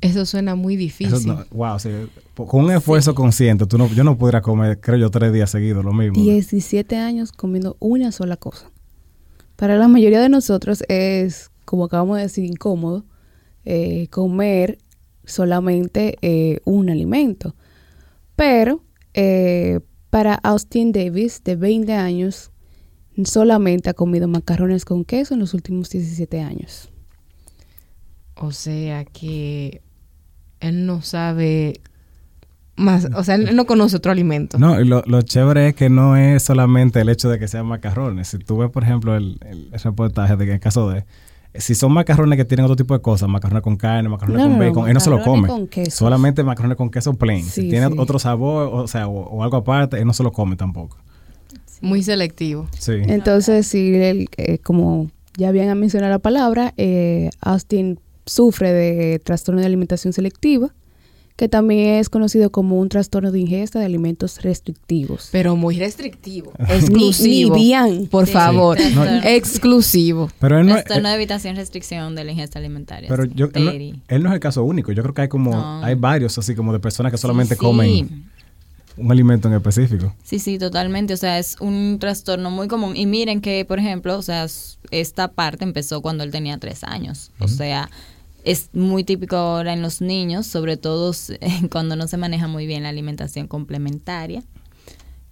Eso 0.00 0.26
suena 0.26 0.54
muy 0.54 0.76
difícil. 0.76 1.14
Eso 1.14 1.28
no- 1.28 1.44
wow, 1.50 1.78
sí, 1.78 1.90
con 2.34 2.64
un 2.64 2.70
esfuerzo 2.72 3.14
consciente, 3.14 3.66
tú 3.66 3.78
no, 3.78 3.88
yo 3.88 4.04
no 4.04 4.16
pudiera 4.16 4.40
comer, 4.42 4.80
creo 4.80 4.96
yo, 4.98 5.10
tres 5.10 5.32
días 5.32 5.50
seguidos 5.50 5.84
lo 5.84 5.92
mismo. 5.92 6.20
17 6.22 6.96
años 6.96 7.32
comiendo 7.32 7.76
una 7.80 8.12
sola 8.12 8.36
cosa. 8.36 8.70
Para 9.56 9.76
la 9.76 9.88
mayoría 9.88 10.20
de 10.20 10.28
nosotros 10.28 10.84
es, 10.88 11.50
como 11.64 11.84
acabamos 11.84 12.16
de 12.16 12.22
decir, 12.24 12.44
incómodo 12.44 13.04
eh, 13.64 14.06
comer 14.10 14.78
solamente 15.24 16.16
eh, 16.22 16.60
un 16.64 16.90
alimento. 16.90 17.54
Pero 18.36 18.82
eh, 19.14 19.80
para 20.10 20.34
Austin 20.34 20.92
Davis, 20.92 21.42
de 21.44 21.56
20 21.56 21.92
años, 21.92 22.50
solamente 23.24 23.90
ha 23.90 23.94
comido 23.94 24.28
macarrones 24.28 24.84
con 24.84 25.04
queso 25.04 25.34
en 25.34 25.40
los 25.40 25.54
últimos 25.54 25.90
17 25.90 26.40
años. 26.40 26.90
O 28.34 28.52
sea 28.52 29.04
que 29.04 29.82
él 30.60 30.86
no 30.86 31.02
sabe 31.02 31.80
más, 32.76 33.08
o 33.14 33.24
sea, 33.24 33.34
él 33.34 33.56
no 33.56 33.66
conoce 33.66 33.96
otro 33.96 34.12
alimento. 34.12 34.58
No, 34.58 34.80
y 34.80 34.84
lo, 34.84 35.02
lo 35.06 35.22
chévere 35.22 35.68
es 35.68 35.74
que 35.74 35.90
no 35.90 36.16
es 36.16 36.44
solamente 36.44 37.00
el 37.00 37.08
hecho 37.08 37.28
de 37.28 37.38
que 37.38 37.48
sean 37.48 37.66
macarrones. 37.66 38.28
Si 38.28 38.38
tú 38.38 38.58
ves, 38.58 38.70
por 38.70 38.84
ejemplo, 38.84 39.16
el, 39.16 39.40
el 39.44 39.72
reportaje 39.72 40.36
de 40.36 40.44
que 40.44 40.50
en 40.52 40.54
el 40.54 40.60
caso 40.60 40.88
de... 40.88 41.04
Si 41.58 41.74
son 41.74 41.92
macarrones 41.92 42.36
que 42.36 42.44
tienen 42.44 42.64
otro 42.64 42.76
tipo 42.76 42.94
de 42.94 43.00
cosas, 43.00 43.28
macarrones 43.28 43.62
con 43.62 43.76
carne, 43.76 44.08
macarrones 44.08 44.38
No, 44.42 44.48
con 44.48 44.52
no, 44.58 44.64
no, 44.64 44.68
bacon, 44.70 44.88
él 44.88 44.94
no 44.94 45.00
se 45.00 45.10
lo 45.10 45.22
come. 45.22 45.48
con 45.48 45.66
queso. 45.68 45.90
Solamente 45.90 46.42
macarrones 46.44 46.76
con 46.76 46.90
queso 46.90 47.14
plain. 47.14 47.44
Sí, 47.44 47.62
si 47.62 47.68
tiene 47.68 47.88
sí. 47.88 47.94
otro 47.98 48.18
sabor, 48.18 48.70
o 48.72 48.86
sea, 48.88 49.08
o, 49.08 49.20
o 49.20 49.42
algo 49.42 49.56
aparte, 49.58 49.98
él 49.98 50.06
no 50.06 50.12
se 50.12 50.22
lo 50.22 50.32
come 50.32 50.56
tampoco. 50.56 50.96
Muy 51.80 52.02
selectivo. 52.02 52.66
Sí. 52.78 52.92
Entonces, 53.06 53.66
sí, 53.66 53.94
él, 53.94 54.28
eh, 54.36 54.58
como 54.58 55.10
ya 55.36 55.48
habían 55.48 55.78
mencionado 55.78 56.10
la 56.12 56.18
palabra, 56.18 56.74
eh, 56.76 57.30
Austin 57.40 58.00
sufre 58.26 58.72
de 58.72 59.18
trastorno 59.20 59.60
de 59.60 59.66
alimentación 59.66 60.12
selectiva, 60.12 60.74
que 61.38 61.48
también 61.48 61.94
es 62.00 62.08
conocido 62.08 62.50
como 62.50 62.80
un 62.80 62.88
trastorno 62.88 63.30
de 63.30 63.38
ingesta 63.38 63.78
de 63.78 63.84
alimentos 63.84 64.42
restrictivos. 64.42 65.28
Pero 65.30 65.54
muy 65.54 65.78
restrictivo. 65.78 66.52
Exclusivo. 66.68 67.54
ni 67.54 67.62
bien. 67.62 68.08
Por 68.08 68.26
Sí, 68.26 68.32
favor. 68.32 68.76
sí. 68.76 68.92
Exclusivo. 69.22 70.28
Pero 70.40 70.58
él 70.58 70.66
no, 70.66 70.74
Trastorno 70.74 71.08
de 71.08 71.14
evitación 71.14 71.54
restricción 71.54 72.16
de 72.16 72.24
la 72.24 72.32
ingesta 72.32 72.58
alimentaria. 72.58 73.08
pero 73.08 73.24
yo, 73.24 73.48
él, 73.54 73.64
no, 73.64 73.70
él 73.70 74.22
no 74.24 74.28
es 74.30 74.34
el 74.34 74.40
caso 74.40 74.64
único. 74.64 74.90
Yo 74.90 75.02
creo 75.02 75.14
que 75.14 75.22
hay 75.22 75.28
como... 75.28 75.52
No. 75.52 75.84
Hay 75.84 75.94
varios 75.94 76.36
así 76.38 76.56
como 76.56 76.72
de 76.72 76.80
personas 76.80 77.12
que 77.12 77.18
solamente 77.18 77.54
Sí, 77.54 77.60
comen 77.60 78.24
un 78.96 79.12
alimento 79.12 79.46
en 79.46 79.54
específico. 79.54 80.12
Sí, 80.24 80.40
sí, 80.40 80.58
totalmente. 80.58 81.14
O 81.14 81.16
sea, 81.16 81.38
es 81.38 81.54
un 81.60 81.98
trastorno 82.00 82.50
muy 82.50 82.66
común. 82.66 82.96
Y 82.96 83.06
miren 83.06 83.40
que, 83.40 83.64
por 83.64 83.78
ejemplo, 83.78 84.18
o 84.18 84.22
sea, 84.22 84.44
esta 84.90 85.28
parte 85.28 85.62
empezó 85.62 86.02
cuando 86.02 86.24
él 86.24 86.32
tenía 86.32 86.58
tres 86.58 86.82
años. 86.82 87.30
O 87.38 87.46
sea, 87.46 87.88
es 88.44 88.70
muy 88.72 89.04
típico 89.04 89.36
ahora 89.36 89.72
en 89.72 89.82
los 89.82 90.00
niños, 90.00 90.46
sobre 90.46 90.76
todo 90.76 91.12
cuando 91.70 91.96
no 91.96 92.06
se 92.08 92.16
maneja 92.16 92.48
muy 92.48 92.66
bien 92.66 92.82
la 92.84 92.88
alimentación 92.90 93.46
complementaria, 93.48 94.42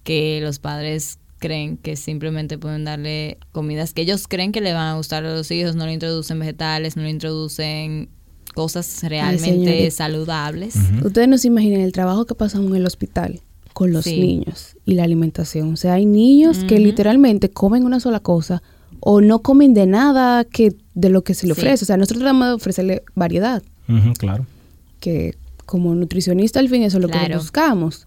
que 0.03 0.41
los 0.43 0.59
padres 0.59 1.19
creen 1.39 1.77
que 1.77 1.97
simplemente 1.97 2.57
pueden 2.59 2.85
darle 2.85 3.39
comidas 3.53 3.93
que 3.93 4.03
ellos 4.03 4.27
creen 4.27 4.53
que 4.53 4.61
le 4.61 4.73
van 4.73 4.89
a 4.89 4.97
gustar 4.97 5.25
a 5.27 5.35
los 5.35 5.51
hijos, 5.51 5.77
no 5.77 5.85
le 5.87 5.93
introducen 5.93 6.39
vegetales, 6.39 6.97
no 6.97 7.03
le 7.03 7.11
introducen 7.11 8.09
cosas 8.55 9.03
realmente 9.03 9.91
saludables. 9.91 10.77
Ustedes 11.05 11.29
no 11.29 11.37
se 11.37 11.49
imaginan 11.49 11.83
el 11.83 11.93
trabajo 11.93 12.25
que 12.25 12.35
pasamos 12.35 12.71
en 12.71 12.77
el 12.77 12.87
hospital 12.87 13.41
con 13.75 13.93
los 13.93 14.05
Sí. 14.07 14.19
niños 14.19 14.77
y 14.87 14.95
la 14.95 15.05
alimentación. 15.05 15.75
O 15.75 15.77
sea, 15.77 15.95
hay 15.95 16.07
niños 16.07 16.65
que 16.65 16.79
literalmente 16.79 17.51
comen 17.51 17.85
una 17.85 18.01
sola 18.01 18.21
cosa 18.21 18.63
o 19.01 19.21
no 19.21 19.41
comen 19.43 19.75
de 19.75 19.87
nada 19.87 20.45
que 20.45 20.75
de 20.95 21.09
lo 21.11 21.23
que 21.25 21.35
se 21.35 21.47
le 21.47 21.55
Sí. 21.55 21.61
ofrece. 21.61 21.85
O 21.85 21.87
sea, 21.87 21.97
nosotros 21.97 22.21
tratamos 22.21 22.49
de 22.49 22.55
ofrecerle 22.55 23.03
variedad. 23.15 23.63
Claro. 24.19 24.47
que 25.01 25.37
como 25.67 25.95
nutricionista 25.95 26.59
al 26.59 26.69
fin 26.69 26.83
eso 26.83 26.97
es 26.99 27.03
lo 27.03 27.09
que 27.09 27.19
buscamos. 27.37 28.07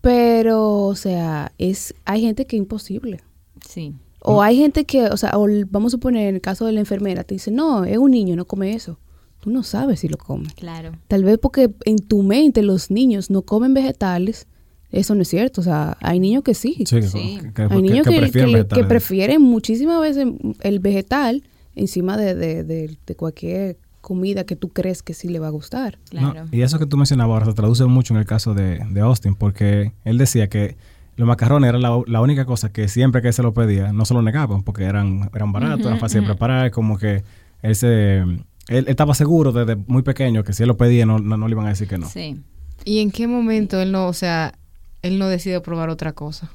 Pero, 0.00 0.80
o 0.86 0.94
sea, 0.94 1.52
es 1.58 1.94
hay 2.04 2.22
gente 2.22 2.46
que 2.46 2.56
es 2.56 2.60
imposible. 2.62 3.20
Sí. 3.68 3.94
O 4.20 4.40
hay 4.42 4.56
gente 4.56 4.84
que, 4.84 5.06
o 5.06 5.16
sea, 5.16 5.32
o 5.36 5.46
vamos 5.68 5.92
a 5.92 5.96
suponer 5.96 6.28
en 6.28 6.36
el 6.36 6.40
caso 6.40 6.64
de 6.66 6.72
la 6.72 6.80
enfermera, 6.80 7.24
te 7.24 7.34
dice, 7.34 7.50
no, 7.50 7.84
es 7.84 7.98
un 7.98 8.10
niño, 8.12 8.36
no 8.36 8.44
come 8.46 8.72
eso. 8.74 8.98
Tú 9.40 9.50
no 9.50 9.62
sabes 9.64 10.00
si 10.00 10.08
lo 10.08 10.16
come. 10.16 10.48
Claro. 10.54 10.92
Tal 11.08 11.24
vez 11.24 11.38
porque 11.38 11.70
en 11.84 11.96
tu 11.98 12.22
mente 12.22 12.62
los 12.62 12.90
niños 12.90 13.30
no 13.30 13.42
comen 13.42 13.74
vegetales, 13.74 14.46
eso 14.92 15.14
no 15.14 15.22
es 15.22 15.28
cierto. 15.28 15.60
O 15.60 15.64
sea, 15.64 15.96
hay 16.00 16.20
niños 16.20 16.42
que 16.44 16.54
sí. 16.54 16.76
Sí, 16.86 16.96
que- 16.96 17.02
Sí. 17.02 17.38
que, 17.42 17.52
que- 17.52 17.62
hay 17.62 17.82
niños 17.82 18.06
que 18.06 18.12
que, 18.14 18.20
prefieren 18.20 18.66
que 18.68 18.84
prefieren 18.84 19.42
muchísimas 19.42 20.00
veces 20.00 20.26
el 20.60 20.78
vegetal 20.80 21.42
encima 21.74 22.16
de, 22.16 22.34
de- 22.34 22.62
de- 22.64 22.96
de 23.06 23.14
cualquier 23.16 23.78
comida 24.02 24.44
que 24.44 24.56
tú 24.56 24.68
crees 24.68 25.02
que 25.02 25.14
sí 25.14 25.28
le 25.28 25.38
va 25.38 25.46
a 25.46 25.50
gustar. 25.50 25.98
No, 26.12 26.32
Claro. 26.32 26.48
y 26.52 26.62
eso 26.62 26.78
que 26.78 26.86
tú 26.86 26.96
mencionabas 26.96 27.34
ahora 27.34 27.46
se 27.46 27.54
traduce 27.54 27.84
mucho 27.86 28.12
en 28.14 28.18
el 28.20 28.26
caso 28.26 28.52
de, 28.52 28.80
de 28.90 29.00
Austin, 29.00 29.34
porque 29.36 29.92
él 30.04 30.18
decía 30.18 30.48
que 30.48 30.76
los 31.16 31.28
macarrones 31.28 31.68
eran 31.68 31.82
la, 31.82 32.02
la 32.06 32.20
única 32.20 32.44
cosa 32.44 32.72
que 32.72 32.88
siempre 32.88 33.22
que 33.22 33.32
se 33.32 33.42
lo 33.42 33.54
pedía, 33.54 33.92
no 33.92 34.04
se 34.04 34.12
lo 34.14 34.22
negaban, 34.22 34.62
porque 34.64 34.84
eran, 34.84 35.30
eran 35.34 35.52
baratos, 35.52 35.86
eran 35.86 36.00
fáciles 36.00 36.24
de 36.24 36.32
preparar, 36.34 36.70
como 36.72 36.98
que 36.98 37.22
él 37.62 37.76
se... 37.76 38.18
Él, 38.18 38.44
él 38.68 38.84
estaba 38.88 39.14
seguro 39.14 39.52
desde 39.52 39.76
muy 39.86 40.02
pequeño 40.02 40.42
que 40.44 40.52
si 40.52 40.62
él 40.64 40.68
lo 40.68 40.76
pedía 40.76 41.04
no, 41.06 41.18
no, 41.18 41.36
no 41.36 41.46
le 41.48 41.52
iban 41.52 41.66
a 41.66 41.70
decir 41.70 41.86
que 41.88 41.98
no. 41.98 42.08
Sí. 42.08 42.40
¿Y 42.84 43.00
en 43.00 43.10
qué 43.12 43.26
momento 43.28 43.80
él 43.80 43.92
no, 43.92 44.08
o 44.08 44.12
sea, 44.12 44.54
él 45.02 45.18
no 45.18 45.28
decide 45.28 45.60
probar 45.60 45.90
otra 45.90 46.12
cosa? 46.12 46.50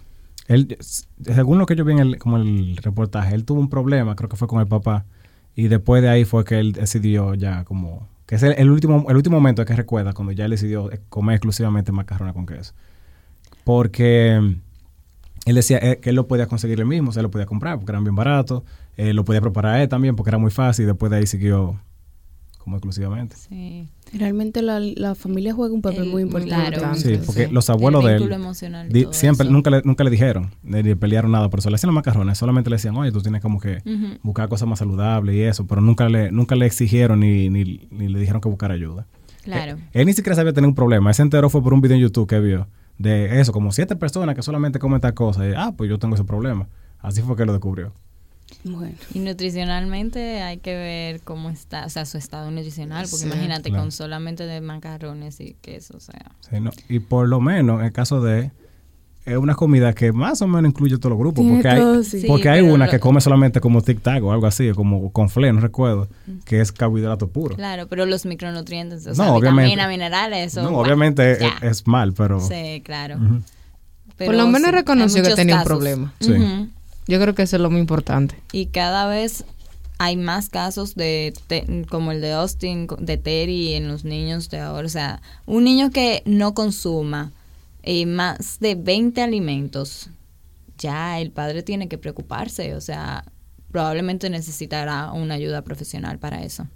Él, 0.47 0.77
según 0.79 1.59
lo 1.59 1.65
que 1.65 1.75
yo 1.75 1.83
vi 1.83 1.93
en 1.93 1.99
el, 1.99 2.17
como 2.17 2.37
el 2.37 2.77
reportaje, 2.77 3.35
él 3.35 3.43
tuvo 3.43 3.59
un 3.59 3.69
problema, 3.69 4.15
creo 4.15 4.29
que 4.29 4.37
fue 4.37 4.47
con 4.47 4.61
el 4.61 4.67
papá, 4.67 5.05
y 5.55 5.67
después 5.67 6.01
de 6.01 6.09
ahí 6.09 6.23
fue 6.25 6.45
que 6.45 6.59
él 6.59 6.71
decidió 6.71 7.33
ya 7.33 7.63
como... 7.65 8.07
Que 8.25 8.35
es 8.35 8.43
el, 8.43 8.69
último, 8.69 9.05
el 9.09 9.15
último 9.15 9.37
momento 9.37 9.63
que 9.63 9.73
recuerda 9.73 10.11
cuando 10.11 10.33
ya 10.33 10.45
él 10.45 10.51
decidió 10.51 10.89
comer 11.07 11.35
exclusivamente 11.35 11.93
macarrones 11.93 12.33
con 12.33 12.45
queso. 12.45 12.73
Porque 13.63 14.37
mm, 14.41 15.49
él 15.49 15.55
decía 15.55 15.79
eh, 15.81 15.99
que 16.01 16.09
él 16.09 16.15
lo 16.17 16.27
podía 16.27 16.47
conseguir 16.47 16.79
él 16.79 16.85
mismo, 16.85 17.09
o 17.09 17.13
sea, 17.13 17.23
lo 17.23 17.31
podía 17.31 17.45
comprar 17.45 17.77
porque 17.77 17.93
eran 17.93 18.03
bien 18.03 18.15
baratos, 18.15 18.63
eh, 18.97 19.13
lo 19.13 19.23
podía 19.23 19.39
preparar 19.39 19.79
él 19.79 19.87
también 19.87 20.15
porque 20.17 20.29
era 20.29 20.37
muy 20.37 20.51
fácil, 20.51 20.83
y 20.83 20.87
después 20.87 21.09
de 21.09 21.17
ahí 21.17 21.25
siguió 21.25 21.79
como 22.67 22.75
exclusivamente. 22.75 23.37
Sí. 23.37 23.87
Realmente 24.11 24.61
la, 24.61 24.81
la 24.81 25.15
familia 25.15 25.53
juega 25.53 25.73
un 25.73 25.81
papel 25.81 26.03
El- 26.03 26.09
muy 26.09 26.21
importante. 26.23 26.77
claro. 26.77 26.95
Sí, 26.95 27.17
porque 27.25 27.45
sí. 27.45 27.51
los 27.53 27.69
abuelos 27.69 28.03
El 28.03 28.19
de 28.19 28.25
él 28.25 28.31
emocional 28.33 28.89
di- 28.89 29.07
siempre 29.11 29.45
eso. 29.45 29.53
nunca 29.53 29.69
le, 29.69 29.81
nunca 29.85 30.03
le 30.03 30.09
dijeron, 30.09 30.51
ni 30.63 30.83
le 30.83 30.97
pelearon 30.97 31.31
nada, 31.31 31.49
por 31.49 31.59
eso 31.59 31.69
le 31.69 31.75
hacían 31.75 31.87
los 31.87 31.95
macarrones, 31.95 32.37
solamente 32.37 32.69
le 32.69 32.75
decían, 32.75 32.97
oye, 32.97 33.13
tú 33.13 33.21
tienes 33.21 33.41
como 33.41 33.61
que 33.61 33.77
buscar 34.21 34.49
cosas 34.49 34.67
más 34.67 34.79
saludables 34.79 35.33
y 35.33 35.43
eso, 35.43 35.65
pero 35.65 35.79
nunca 35.79 36.09
le, 36.09 36.29
nunca 36.29 36.55
le 36.57 36.65
exigieron 36.65 37.21
ni, 37.21 37.49
ni, 37.49 37.87
ni 37.89 38.09
le 38.09 38.19
dijeron 38.19 38.41
que 38.41 38.49
buscara 38.49 38.73
ayuda. 38.73 39.07
Claro. 39.45 39.77
Eh, 39.77 40.01
él 40.01 40.05
ni 40.05 40.11
siquiera 40.11 40.35
sabía 40.35 40.51
tener 40.51 40.67
un 40.67 40.75
problema, 40.75 41.09
él 41.09 41.15
se 41.15 41.21
enteró 41.21 41.49
fue 41.49 41.63
por 41.63 41.73
un 41.73 41.79
video 41.79 41.95
en 41.95 42.03
YouTube 42.03 42.27
que 42.27 42.41
vio 42.41 42.67
de 42.97 43.39
eso, 43.39 43.53
como 43.53 43.71
siete 43.71 43.95
personas 43.95 44.35
que 44.35 44.41
solamente 44.41 44.77
comen 44.77 44.99
tal 44.99 45.13
cosa, 45.13 45.47
y 45.47 45.53
ah, 45.55 45.73
pues 45.77 45.89
yo 45.89 45.99
tengo 45.99 46.15
ese 46.15 46.25
problema. 46.25 46.67
Así 46.99 47.21
fue 47.21 47.37
que 47.37 47.45
lo 47.45 47.53
descubrió. 47.53 47.93
Bueno, 48.63 48.95
Y 49.13 49.19
nutricionalmente 49.19 50.41
hay 50.41 50.57
que 50.57 50.73
ver 50.75 51.21
cómo 51.21 51.49
está, 51.49 51.85
o 51.85 51.89
sea, 51.89 52.05
su 52.05 52.17
estado 52.17 52.49
nutricional, 52.51 53.03
porque 53.09 53.23
Sí, 53.25 53.27
imagínate 53.27 53.69
claro. 53.69 53.83
con 53.83 53.91
solamente 53.91 54.45
de 54.45 54.61
macarrones 54.61 55.39
y 55.41 55.55
queso, 55.61 55.97
o 55.97 55.99
sea. 55.99 56.31
Sí, 56.49 56.59
¿no? 56.61 56.71
Y 56.89 56.99
por 56.99 57.27
lo 57.27 57.39
menos, 57.41 57.79
en 57.81 57.85
el 57.87 57.91
caso 57.91 58.21
de 58.21 58.51
es 59.25 59.35
una 59.35 59.55
comida 59.55 59.91
que 59.91 60.13
más 60.13 60.41
o 60.41 60.47
menos 60.47 60.69
incluye 60.69 60.97
todos 60.97 61.09
los 61.09 61.19
grupos, 61.19 61.45
porque 61.45 61.67
hay, 61.67 61.79
todo, 61.81 62.01
sí. 62.03 62.21
Sí, 62.21 62.27
porque 62.27 62.47
hay 62.47 62.61
una 62.61 62.85
lo- 62.85 62.91
que 62.91 62.97
come 63.01 63.19
solamente 63.19 63.59
como 63.59 63.81
tic 63.81 64.01
tac 64.01 64.23
o 64.23 64.31
algo 64.31 64.47
así, 64.47 64.71
como 64.71 65.11
con 65.11 65.29
fle, 65.29 65.51
no 65.51 65.59
recuerdo, 65.59 66.07
que 66.45 66.61
es 66.61 66.71
carbohidrato 66.71 67.27
puro. 67.27 67.55
Claro, 67.57 67.87
pero 67.87 68.05
los 68.05 68.25
micronutrientes, 68.25 69.05
o 69.05 69.09
No, 69.09 69.15
sea, 69.15 69.33
obviamente. 69.33 69.63
vitaminas, 69.71 69.89
minerales, 69.89 70.47
eso. 70.53 70.61
no, 70.63 70.69
bueno, 70.69 70.83
obviamente 70.83 71.31
es, 71.33 71.39
ya. 71.39 71.57
es 71.61 71.85
mal, 71.85 72.13
pero 72.13 72.39
Sí, 72.39 72.81
claro. 72.85 73.17
Pero 74.15 74.31
Por 74.31 74.35
lo 74.35 74.47
menos 74.47 74.69
sí, 74.69 74.75
reconoció 74.75 75.21
que 75.23 75.35
tenía 75.35 75.57
un 75.57 75.63
problema. 75.65 76.13
Sí. 76.21 76.31
Yo 77.07 77.19
creo 77.21 77.33
que 77.35 77.43
eso 77.43 77.55
es 77.55 77.61
lo 77.61 77.69
muy 77.69 77.79
importante. 77.79 78.35
Y 78.51 78.67
cada 78.67 79.07
vez 79.07 79.45
hay 79.97 80.15
más 80.17 80.49
casos 80.49 80.95
de 80.95 81.33
te- 81.47 81.65
como 81.89 82.11
el 82.11 82.21
de 82.21 82.33
Austin, 82.33 82.87
de 82.99 83.17
Terry 83.17 83.73
en 83.73 83.87
los 83.87 84.03
niños 84.03 84.49
de 84.49 84.59
ahora. 84.59 84.85
O 84.85 84.89
sea, 84.89 85.21
un 85.45 85.63
niño 85.63 85.89
que 85.91 86.21
no 86.25 86.53
consuma 86.53 87.31
eh, 87.83 88.05
más 88.05 88.59
de 88.59 88.75
20 88.75 89.21
alimentos, 89.21 90.09
ya 90.77 91.19
el 91.19 91.31
padre 91.31 91.63
tiene 91.63 91.87
que 91.87 91.97
preocuparse. 91.97 92.75
O 92.75 92.81
sea, 92.81 93.23
probablemente 93.71 94.29
necesitará 94.29 95.11
una 95.13 95.35
ayuda 95.35 95.61
profesional 95.63 96.19
para 96.19 96.43
eso. 96.43 96.67